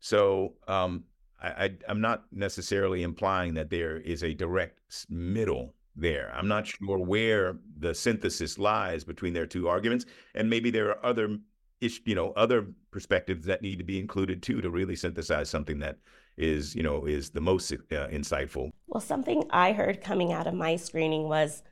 [0.00, 1.04] So um,
[1.40, 6.32] I, I'm not necessarily implying that there is a direct middle there.
[6.34, 10.04] I'm not sure where the synthesis lies between their two arguments,
[10.34, 11.38] and maybe there are other,
[11.80, 15.98] you know, other perspectives that need to be included too to really synthesize something that
[16.36, 18.70] is, you know, is the most uh, insightful.
[18.88, 21.62] Well, something I heard coming out of my screening was,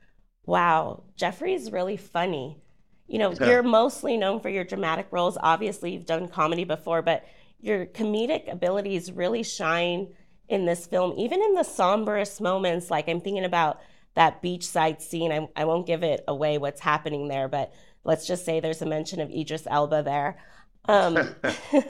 [0.45, 2.61] "Wow, Jeffrey's really funny."
[3.07, 5.35] You know, you're mostly known for your dramatic roles.
[5.41, 7.25] Obviously, you've done comedy before, but
[7.59, 10.13] your comedic abilities really shine
[10.47, 12.91] in this film, even in the somberest moments.
[12.91, 13.79] Like I'm thinking about
[14.15, 15.31] that beachside scene.
[15.31, 17.71] I, I won't give it away what's happening there, but
[18.03, 20.37] let's just say there's a mention of Idris Elba there.
[20.85, 21.35] Um,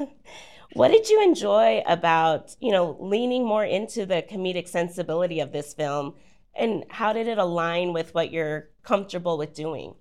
[0.73, 5.73] what did you enjoy about you know leaning more into the comedic sensibility of this
[5.73, 6.15] film,
[6.55, 9.95] and how did it align with what you're comfortable with doing?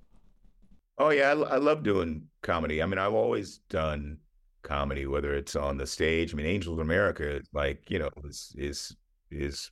[0.99, 2.83] Oh yeah, I, I love doing comedy.
[2.83, 4.19] I mean, I've always done
[4.63, 6.33] comedy, whether it's on the stage.
[6.33, 8.97] I mean, Angels of America, like you know, is is
[9.31, 9.71] is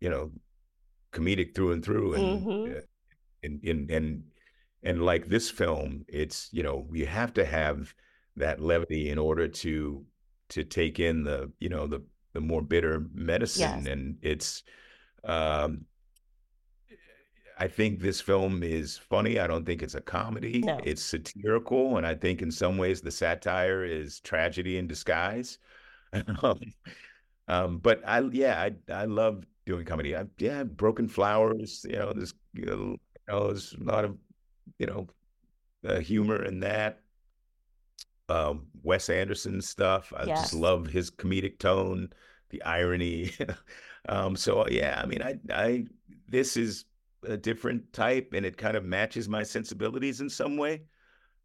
[0.00, 0.30] you know
[1.12, 2.78] comedic through and through, and mm-hmm.
[3.42, 4.22] and, and and
[4.82, 7.94] and like this film, it's you know you have to have
[8.36, 10.04] that levity in order to
[10.48, 12.02] to take in the you know the
[12.32, 13.86] the more bitter medicine, yes.
[13.86, 14.62] and it's
[15.24, 15.84] um,
[17.58, 19.38] I think this film is funny.
[19.38, 20.60] I don't think it's a comedy.
[20.60, 20.78] No.
[20.84, 25.58] It's satirical, and I think in some ways the satire is tragedy in disguise.
[27.48, 30.14] um, but I, yeah, I, I love doing comedy.
[30.16, 31.84] I, yeah, Broken Flowers.
[31.88, 32.98] You know, there's, you know, you
[33.28, 34.18] know, there's a lot of,
[34.78, 35.06] you know,
[35.86, 37.00] uh, humor in that.
[38.28, 40.12] Um, Wes Anderson stuff.
[40.16, 40.40] I Yes.
[40.42, 42.10] just love his comedic tone,
[42.50, 43.32] the irony.
[44.08, 45.84] um, so yeah, I mean, I, I,
[46.28, 46.84] this is
[47.26, 50.82] a different type, and it kind of matches my sensibilities in some way.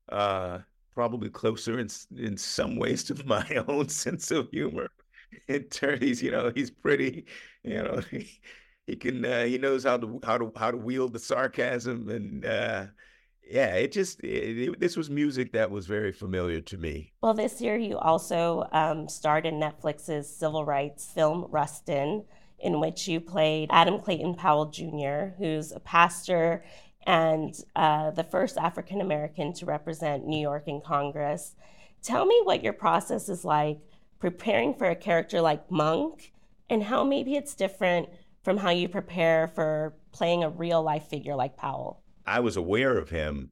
[0.10, 0.60] Uh,
[0.94, 4.90] probably closer in in some ways to my own sense of humor.
[5.48, 7.26] In turn, he's you know he's pretty,
[7.64, 8.42] you know, he,
[8.88, 12.46] he can uh, he knows how to how to how to wield the sarcasm and
[12.46, 12.88] uh,
[13.44, 17.14] yeah, it just it, it- this was music that was very familiar to me.
[17.22, 22.26] Well, this year you also um, starred in Netflix's civil rights film Rustin,
[22.62, 26.64] in which you played Adam Clayton Powell Jr., who's a pastor
[27.06, 31.56] and uh, the first African American to represent New York in Congress.
[32.04, 33.80] Tell me what your process is like
[34.20, 36.32] preparing for a character like Monk
[36.70, 38.08] and how maybe it's different
[38.44, 42.04] from how you prepare for playing a real life figure like Powell.
[42.26, 43.52] I was aware of him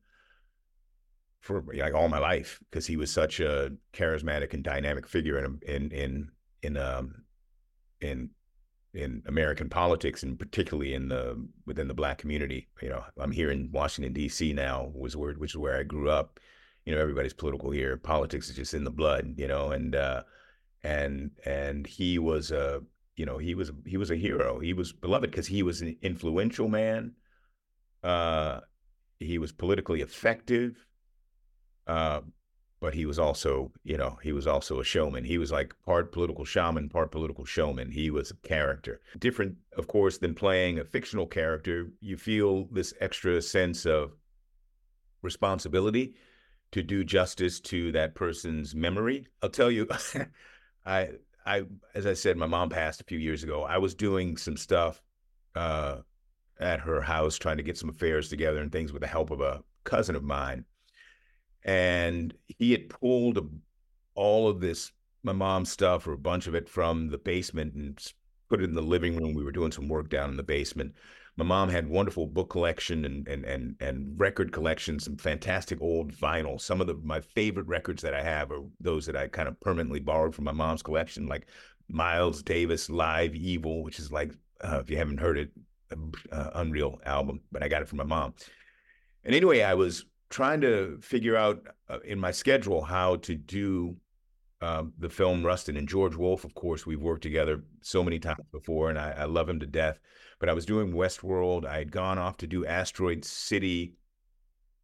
[1.42, 5.60] for like all my life because he was such a charismatic and dynamic figure in
[5.66, 6.32] in in
[6.62, 7.24] in um
[8.02, 8.30] in
[8.94, 12.68] in American politics and particularly in the within the black community.
[12.82, 14.54] You know, I'm here in Washington D.C.
[14.54, 16.40] now, was where which is where I grew up.
[16.86, 17.98] You know, everybody's political here.
[17.98, 19.36] Politics is just in the blood.
[19.38, 20.24] You know, and uh,
[20.84, 22.82] and and he was a
[23.16, 24.60] you know he was he was a hero.
[24.60, 27.14] He was beloved because he was an influential man.
[28.04, 28.62] Uh,
[29.20, 30.86] he was politically effective.
[31.86, 32.22] Uh,
[32.82, 35.26] but he was also, you know, he was also a showman.
[35.26, 37.92] He was like part political shaman, part political showman.
[37.92, 39.02] He was a character.
[39.18, 41.90] Different, of course, than playing a fictional character.
[42.00, 44.14] You feel this extra sense of
[45.22, 46.16] responsibility
[46.72, 49.28] to do justice to that person's memory.
[49.44, 49.88] I'll tell you,
[50.86, 51.10] I,
[51.46, 51.64] I,
[51.94, 53.64] as I said, my mom passed a few years ago.
[53.64, 55.02] I was doing some stuff
[55.54, 55.98] uh,
[56.62, 59.42] at her house, trying to get some affairs together and things with the help of
[59.42, 60.64] a cousin of mine
[61.64, 63.50] and he had pulled
[64.16, 64.92] all of this
[65.24, 68.14] my mom's stuff or a bunch of it from the basement and
[68.50, 69.34] put it in the living room.
[69.34, 70.94] We were doing some work down in the basement.
[71.36, 76.14] My mom had wonderful book collection and and and, and record collection some fantastic old
[76.14, 76.60] vinyl.
[76.60, 79.60] Some of the my favorite records that i have are those that i kind of
[79.62, 81.48] permanently borrowed from my mom's collection like
[81.88, 84.32] miles davis live evil which is like
[84.62, 85.50] uh, if you haven't heard it
[86.32, 88.34] uh, unreal album but i got it from my mom.
[89.24, 93.98] And anyway i was trying to figure out uh, in my schedule how to do
[94.62, 96.44] um, the film Rustin and George Wolfe.
[96.44, 99.66] Of course, we've worked together so many times before, and I, I love him to
[99.66, 100.00] death.
[100.40, 101.66] But I was doing Westworld.
[101.66, 103.96] I had gone off to do Asteroid City,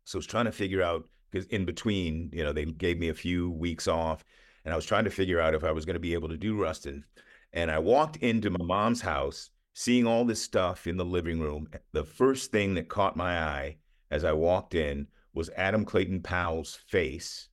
[0.05, 3.09] so I was trying to figure out because in between, you know, they gave me
[3.09, 4.23] a few weeks off,
[4.63, 6.37] and I was trying to figure out if I was going to be able to
[6.37, 7.03] do Rustin.
[7.51, 11.67] And I walked into my mom's house, seeing all this stuff in the living room.
[11.91, 13.77] The first thing that caught my eye
[14.11, 17.49] as I walked in was Adam Clayton Powell's face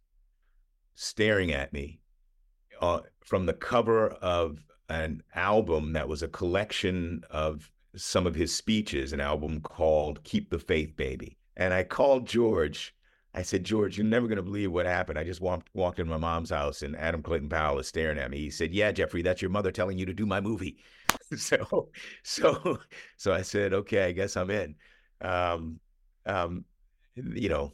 [0.95, 2.01] staring at me
[2.81, 8.55] uh, from the cover of an album that was a collection of some of his
[8.55, 11.37] speeches, an album called Keep the Faith Baby.
[11.57, 12.95] And I called George.
[13.35, 15.19] I said, George, you're never going to believe what happened.
[15.19, 18.31] I just walked, walked in my mom's house and Adam Clayton Powell is staring at
[18.31, 18.39] me.
[18.39, 20.77] He said, Yeah, Jeffrey, that's your mother telling you to do my movie.
[21.37, 21.89] so,
[22.23, 22.79] so,
[23.17, 24.75] so I said, Okay, I guess I'm in.
[25.21, 25.81] Um,
[26.27, 26.65] um,
[27.15, 27.73] you know,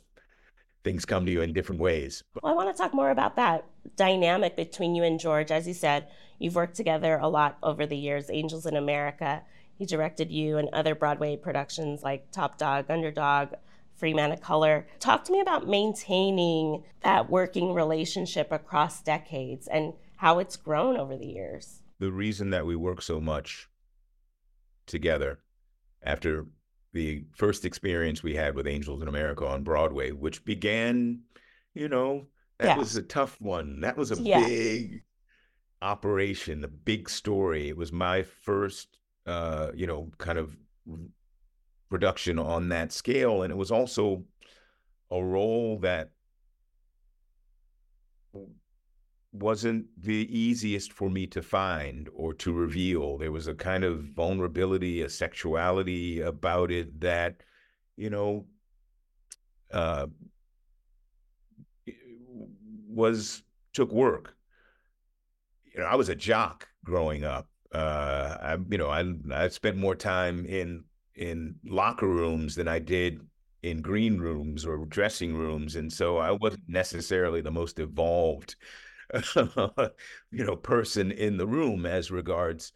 [0.85, 2.23] things come to you in different ways.
[2.43, 3.67] Well, I want to talk more about that
[3.97, 5.51] dynamic between you and George.
[5.51, 6.09] As you said,
[6.39, 8.31] you've worked together a lot over the years.
[8.31, 9.43] Angels in America.
[9.75, 13.51] He directed you and other Broadway productions like Top Dog, Underdog,
[13.95, 14.87] Free Man of Color.
[14.99, 21.17] Talk to me about maintaining that working relationship across decades and how it's grown over
[21.17, 21.83] the years.
[22.01, 23.69] The reason that we work so much
[24.87, 25.41] together
[26.03, 26.47] after
[26.93, 31.21] the first experience we had with Angels in America on Broadway, which began,
[31.75, 32.27] you know,
[32.59, 32.79] that Yeah.
[32.79, 33.81] was a tough one.
[33.81, 34.47] That was a Yeah.
[34.47, 35.03] big
[35.83, 37.69] operation, a big story.
[37.69, 40.57] It was my first, uh, you know, kind of
[41.89, 43.43] production on that scale.
[43.43, 44.25] And it was also
[45.11, 46.11] a role that
[49.33, 53.19] wasn't the easiest for me to find or to reveal.
[53.19, 57.43] There was a kind of vulnerability, a sexuality about it that,
[57.97, 58.47] you know,
[59.71, 60.07] uh,
[62.89, 63.43] was
[63.75, 64.35] took work.
[65.75, 67.47] You know, I was a jock growing up.
[67.73, 72.79] Uh, I, you know, I I spent more time in in locker rooms than I
[72.79, 73.21] did
[73.63, 78.57] in green rooms or dressing rooms, and so I wasn't necessarily the most evolved,
[80.31, 82.73] you know, person in the room as regards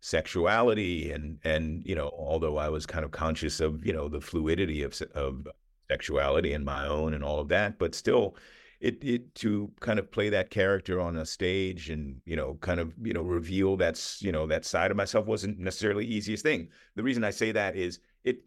[0.00, 4.20] sexuality and and you know although I was kind of conscious of you know the
[4.20, 5.48] fluidity of of
[5.88, 8.36] sexuality and my own and all of that but still
[8.80, 12.80] it it to kind of play that character on a stage and you know kind
[12.80, 16.42] of you know reveal that's you know that side of myself wasn't necessarily the easiest
[16.42, 16.68] thing.
[16.94, 18.38] The reason I say that is it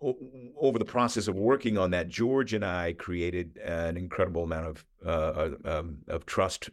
[0.00, 4.84] over the process of working on that George and I created an incredible amount of
[5.06, 6.70] uh, um, of trust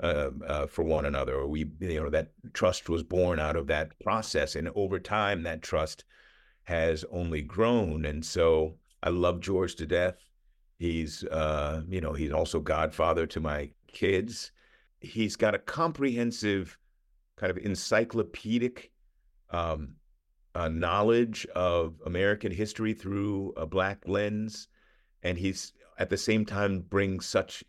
[0.00, 1.34] uh, uh, for one another.
[1.34, 5.42] Or we, you know, that trust was born out of that process, and over time,
[5.42, 6.04] that trust
[6.64, 8.04] has only grown.
[8.04, 10.16] And so, I love George to death.
[10.78, 14.52] He's, uh, you know, he's also godfather to my kids.
[15.00, 16.78] He's got a comprehensive,
[17.36, 18.92] kind of encyclopedic
[19.50, 19.94] um,
[20.54, 24.68] uh, knowledge of American history through a black lens,
[25.22, 27.64] and he's at the same time brings such,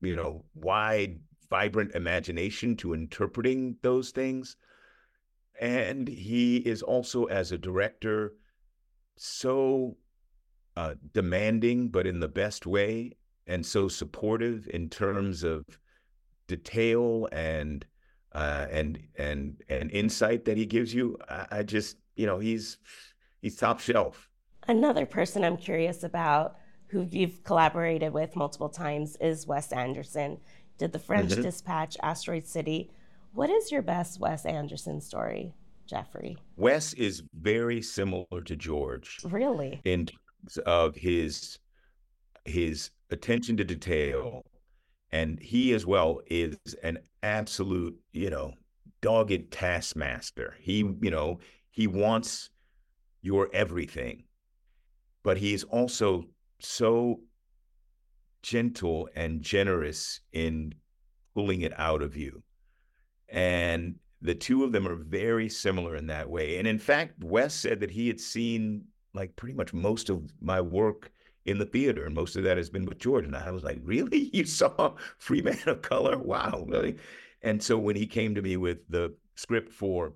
[0.00, 1.18] you know, wide
[1.50, 4.56] vibrant imagination to interpreting those things.
[5.60, 8.34] And he is also, as a director,
[9.16, 9.96] so
[10.76, 13.16] uh, demanding, but in the best way,
[13.48, 15.64] and so supportive in terms of
[16.46, 17.84] detail and
[18.32, 21.16] uh, and and and insight that he gives you.
[21.28, 22.78] I, I just, you know, he's
[23.40, 24.28] he's top shelf.
[24.68, 26.56] Another person I'm curious about
[26.88, 30.38] who you've collaborated with multiple times is Wes Anderson
[30.78, 31.42] did the French mm-hmm.
[31.42, 32.90] Dispatch, Asteroid City.
[33.34, 35.54] What is your best Wes Anderson story,
[35.86, 36.38] Jeffrey?
[36.56, 39.18] Wes is very similar to George.
[39.24, 39.80] Really?
[39.84, 41.58] In terms of his
[42.44, 44.42] his attention to detail.
[45.10, 48.52] And he as well is an absolute, you know,
[49.00, 50.54] dogged taskmaster.
[50.60, 51.38] He, you know,
[51.70, 52.50] he wants
[53.22, 54.24] your everything.
[55.22, 56.24] But he's also
[56.60, 57.20] so
[58.48, 60.72] gentle and generous in
[61.34, 62.42] pulling it out of you.
[63.28, 66.56] And the two of them are very similar in that way.
[66.56, 70.62] And in fact, Wes said that he had seen like pretty much most of my
[70.62, 71.10] work
[71.44, 73.26] in the theater, and most of that has been with George.
[73.26, 74.30] And I was like, really?
[74.32, 76.16] You saw Free Man of Color?
[76.16, 76.64] Wow.
[76.66, 76.96] Really?
[77.42, 80.14] And so when he came to me with the script for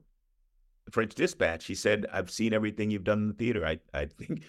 [0.90, 3.66] French Dispatch, he said, I've seen everything you've done in the theater.
[3.66, 4.44] I, I think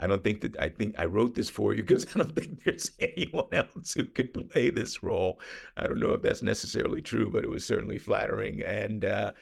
[0.00, 2.62] I don't think that I think I wrote this for you because I don't think
[2.64, 5.40] there's anyone else who could play this role.
[5.76, 8.62] I don't know if that's necessarily true, but it was certainly flattering.
[8.62, 9.32] And uh,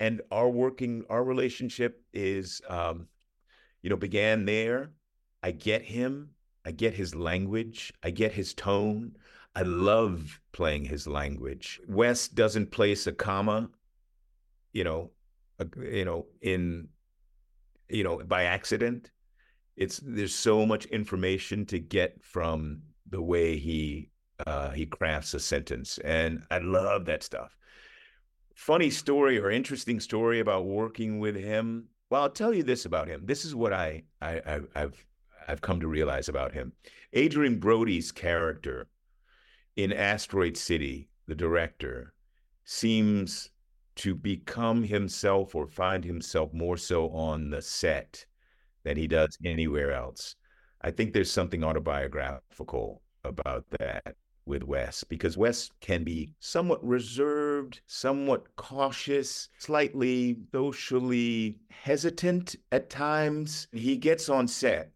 [0.00, 3.08] and our working our relationship is um,
[3.82, 4.92] you know began there.
[5.42, 6.30] I get him.
[6.64, 7.92] I get his language.
[8.02, 9.16] I get his tone.
[9.54, 11.80] I love playing his language.
[11.88, 13.70] Wes doesn't place a comma,
[14.72, 15.10] you know,
[15.58, 16.88] a, you know, in
[17.88, 19.10] you know by accident
[19.76, 24.10] it's there's so much information to get from the way he
[24.46, 27.56] uh, he crafts a sentence, and I love that stuff.
[28.54, 31.88] Funny story or interesting story about working with him.
[32.10, 33.22] Well, I'll tell you this about him.
[33.24, 35.06] This is what I, I I've
[35.48, 36.72] I've come to realize about him.
[37.14, 38.88] Adrien Brody's character
[39.76, 42.14] in Asteroid City, the director,
[42.64, 43.50] seems
[43.96, 48.25] to become himself or find himself more so on the set
[48.86, 50.36] than he does anywhere else.
[50.80, 54.14] I think there's something autobiographical about that
[54.46, 63.66] with Wes because Wes can be somewhat reserved, somewhat cautious, slightly socially hesitant at times.
[63.72, 64.92] He gets on set.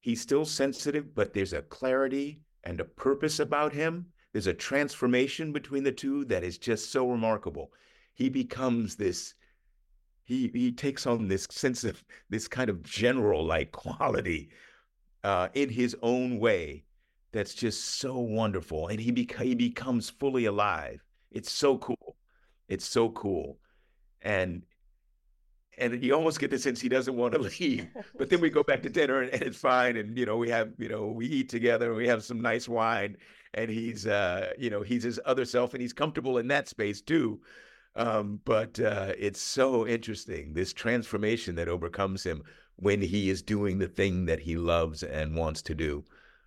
[0.00, 4.06] He's still sensitive, but there's a clarity and a purpose about him.
[4.32, 7.70] There's a transformation between the two that is just so remarkable.
[8.14, 9.34] He becomes this
[10.24, 14.50] he he takes on this sense of this kind of general like quality
[15.24, 16.84] uh, in his own way
[17.32, 21.02] that's just so wonderful and he, bec- he becomes fully alive.
[21.30, 22.16] It's so cool.
[22.68, 23.58] It's so cool.
[24.20, 24.62] And
[25.78, 27.88] and you almost get the sense he doesn't want to leave.
[28.18, 30.50] But then we go back to dinner and, and, it's fine and you know we
[30.50, 33.16] have you know we eat together and we have some nice wine
[33.54, 37.00] and he's uh you know he's his other self and he's comfortable in that space
[37.00, 37.40] too
[37.96, 42.42] um, but uh, it's so interesting this transformation that overcomes him
[42.76, 46.04] when he is doing the thing that he loves and wants to do.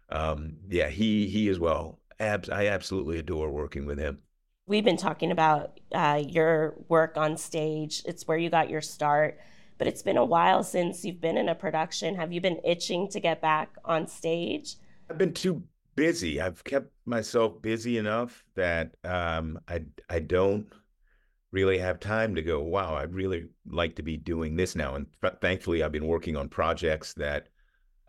[0.10, 2.00] Um, yeah, he he as well.
[2.20, 4.20] Abs- I absolutely adore working with him.
[4.68, 8.02] We've been talking about uh, your work on stage.
[8.06, 9.40] It's where you got your start,
[9.78, 12.16] but it's been a while since you've been in a production.
[12.16, 14.76] Have you been itching to get back on stage?
[15.10, 15.64] I've been too
[15.96, 16.42] busy.
[16.42, 20.68] I've kept myself busy enough that um, I I don't
[21.56, 24.96] really have time to go, wow, I'd really like to be doing this now.
[24.96, 27.48] And th- thankfully, I've been working on projects that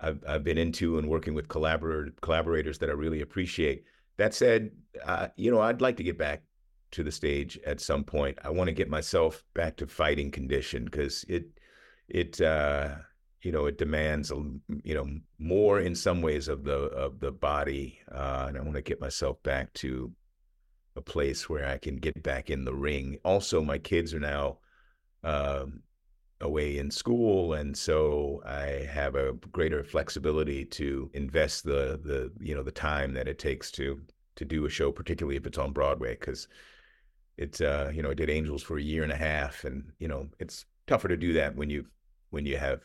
[0.01, 3.85] I've, I've been into and working with collaborator, collaborators that I really appreciate.
[4.17, 4.73] That said,
[5.05, 6.43] uh, you know, I'd like to get back
[6.91, 8.37] to the stage at some point.
[8.43, 11.45] I want to get myself back to fighting condition because it,
[12.09, 12.97] it, uh,
[13.43, 14.33] you know, it demands,
[14.83, 15.07] you know,
[15.39, 19.01] more in some ways of the of the body, uh, and I want to get
[19.01, 20.11] myself back to
[20.97, 23.19] a place where I can get back in the ring.
[23.25, 24.59] Also, my kids are now
[25.23, 25.83] um,
[26.41, 32.55] away in school, and so I have a greater flexibility to invest the the you
[32.55, 34.01] know the time that it takes to
[34.37, 36.49] to do a show, particularly if it's on Broadway, because
[37.37, 40.09] it's uh, you know I did Angels for a year and a half, and you
[40.09, 41.87] know it's tougher to do that when you
[42.31, 42.81] when you have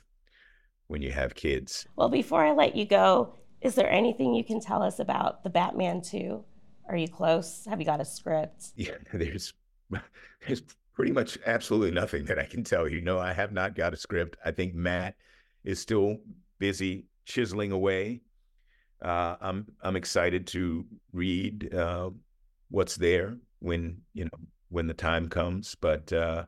[0.88, 1.88] when you have kids.
[1.96, 5.50] Well, before I let you go, is there anything you can tell us about the
[5.50, 6.44] Batman 2?
[6.92, 7.66] Are you close?
[7.70, 8.74] Have you got a script?
[8.76, 9.54] Yeah, there's
[10.46, 10.62] there's
[10.94, 13.00] pretty much absolutely nothing that I can tell you.
[13.00, 14.36] No, I have not got a script.
[14.44, 15.16] I think Matt
[15.64, 16.18] is still
[16.60, 18.22] busy chiseling away.
[19.02, 22.10] Uh, I'm I'm excited to read uh,
[22.70, 25.76] what's there when you know when the time comes.
[25.76, 26.46] But uh,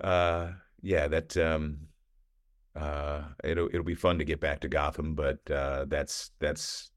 [0.00, 0.48] uh
[0.82, 1.78] yeah, that um,
[2.74, 6.90] uh, it'll it'll be fun to get back to Gotham, but uh, that's that's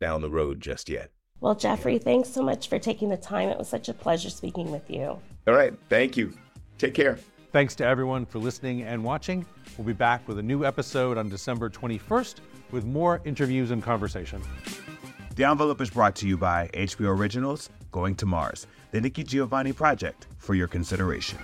[0.00, 1.12] down the road just yet.
[1.40, 3.48] Well, Jeffrey, thanks so much for taking the time.
[3.48, 5.18] It was such a pleasure speaking with you.
[5.46, 6.32] All right, thank you.
[6.78, 7.18] Take care.
[7.52, 9.46] Thanks to everyone for listening and watching.
[9.76, 12.36] We'll be back with a new episode on December 21st
[12.70, 14.42] with more interviews and conversation.
[15.36, 19.72] The Envelope is brought to you by HBO Originals, Going to Mars, the Nikki Giovanni
[19.72, 21.38] Project, for your consideration.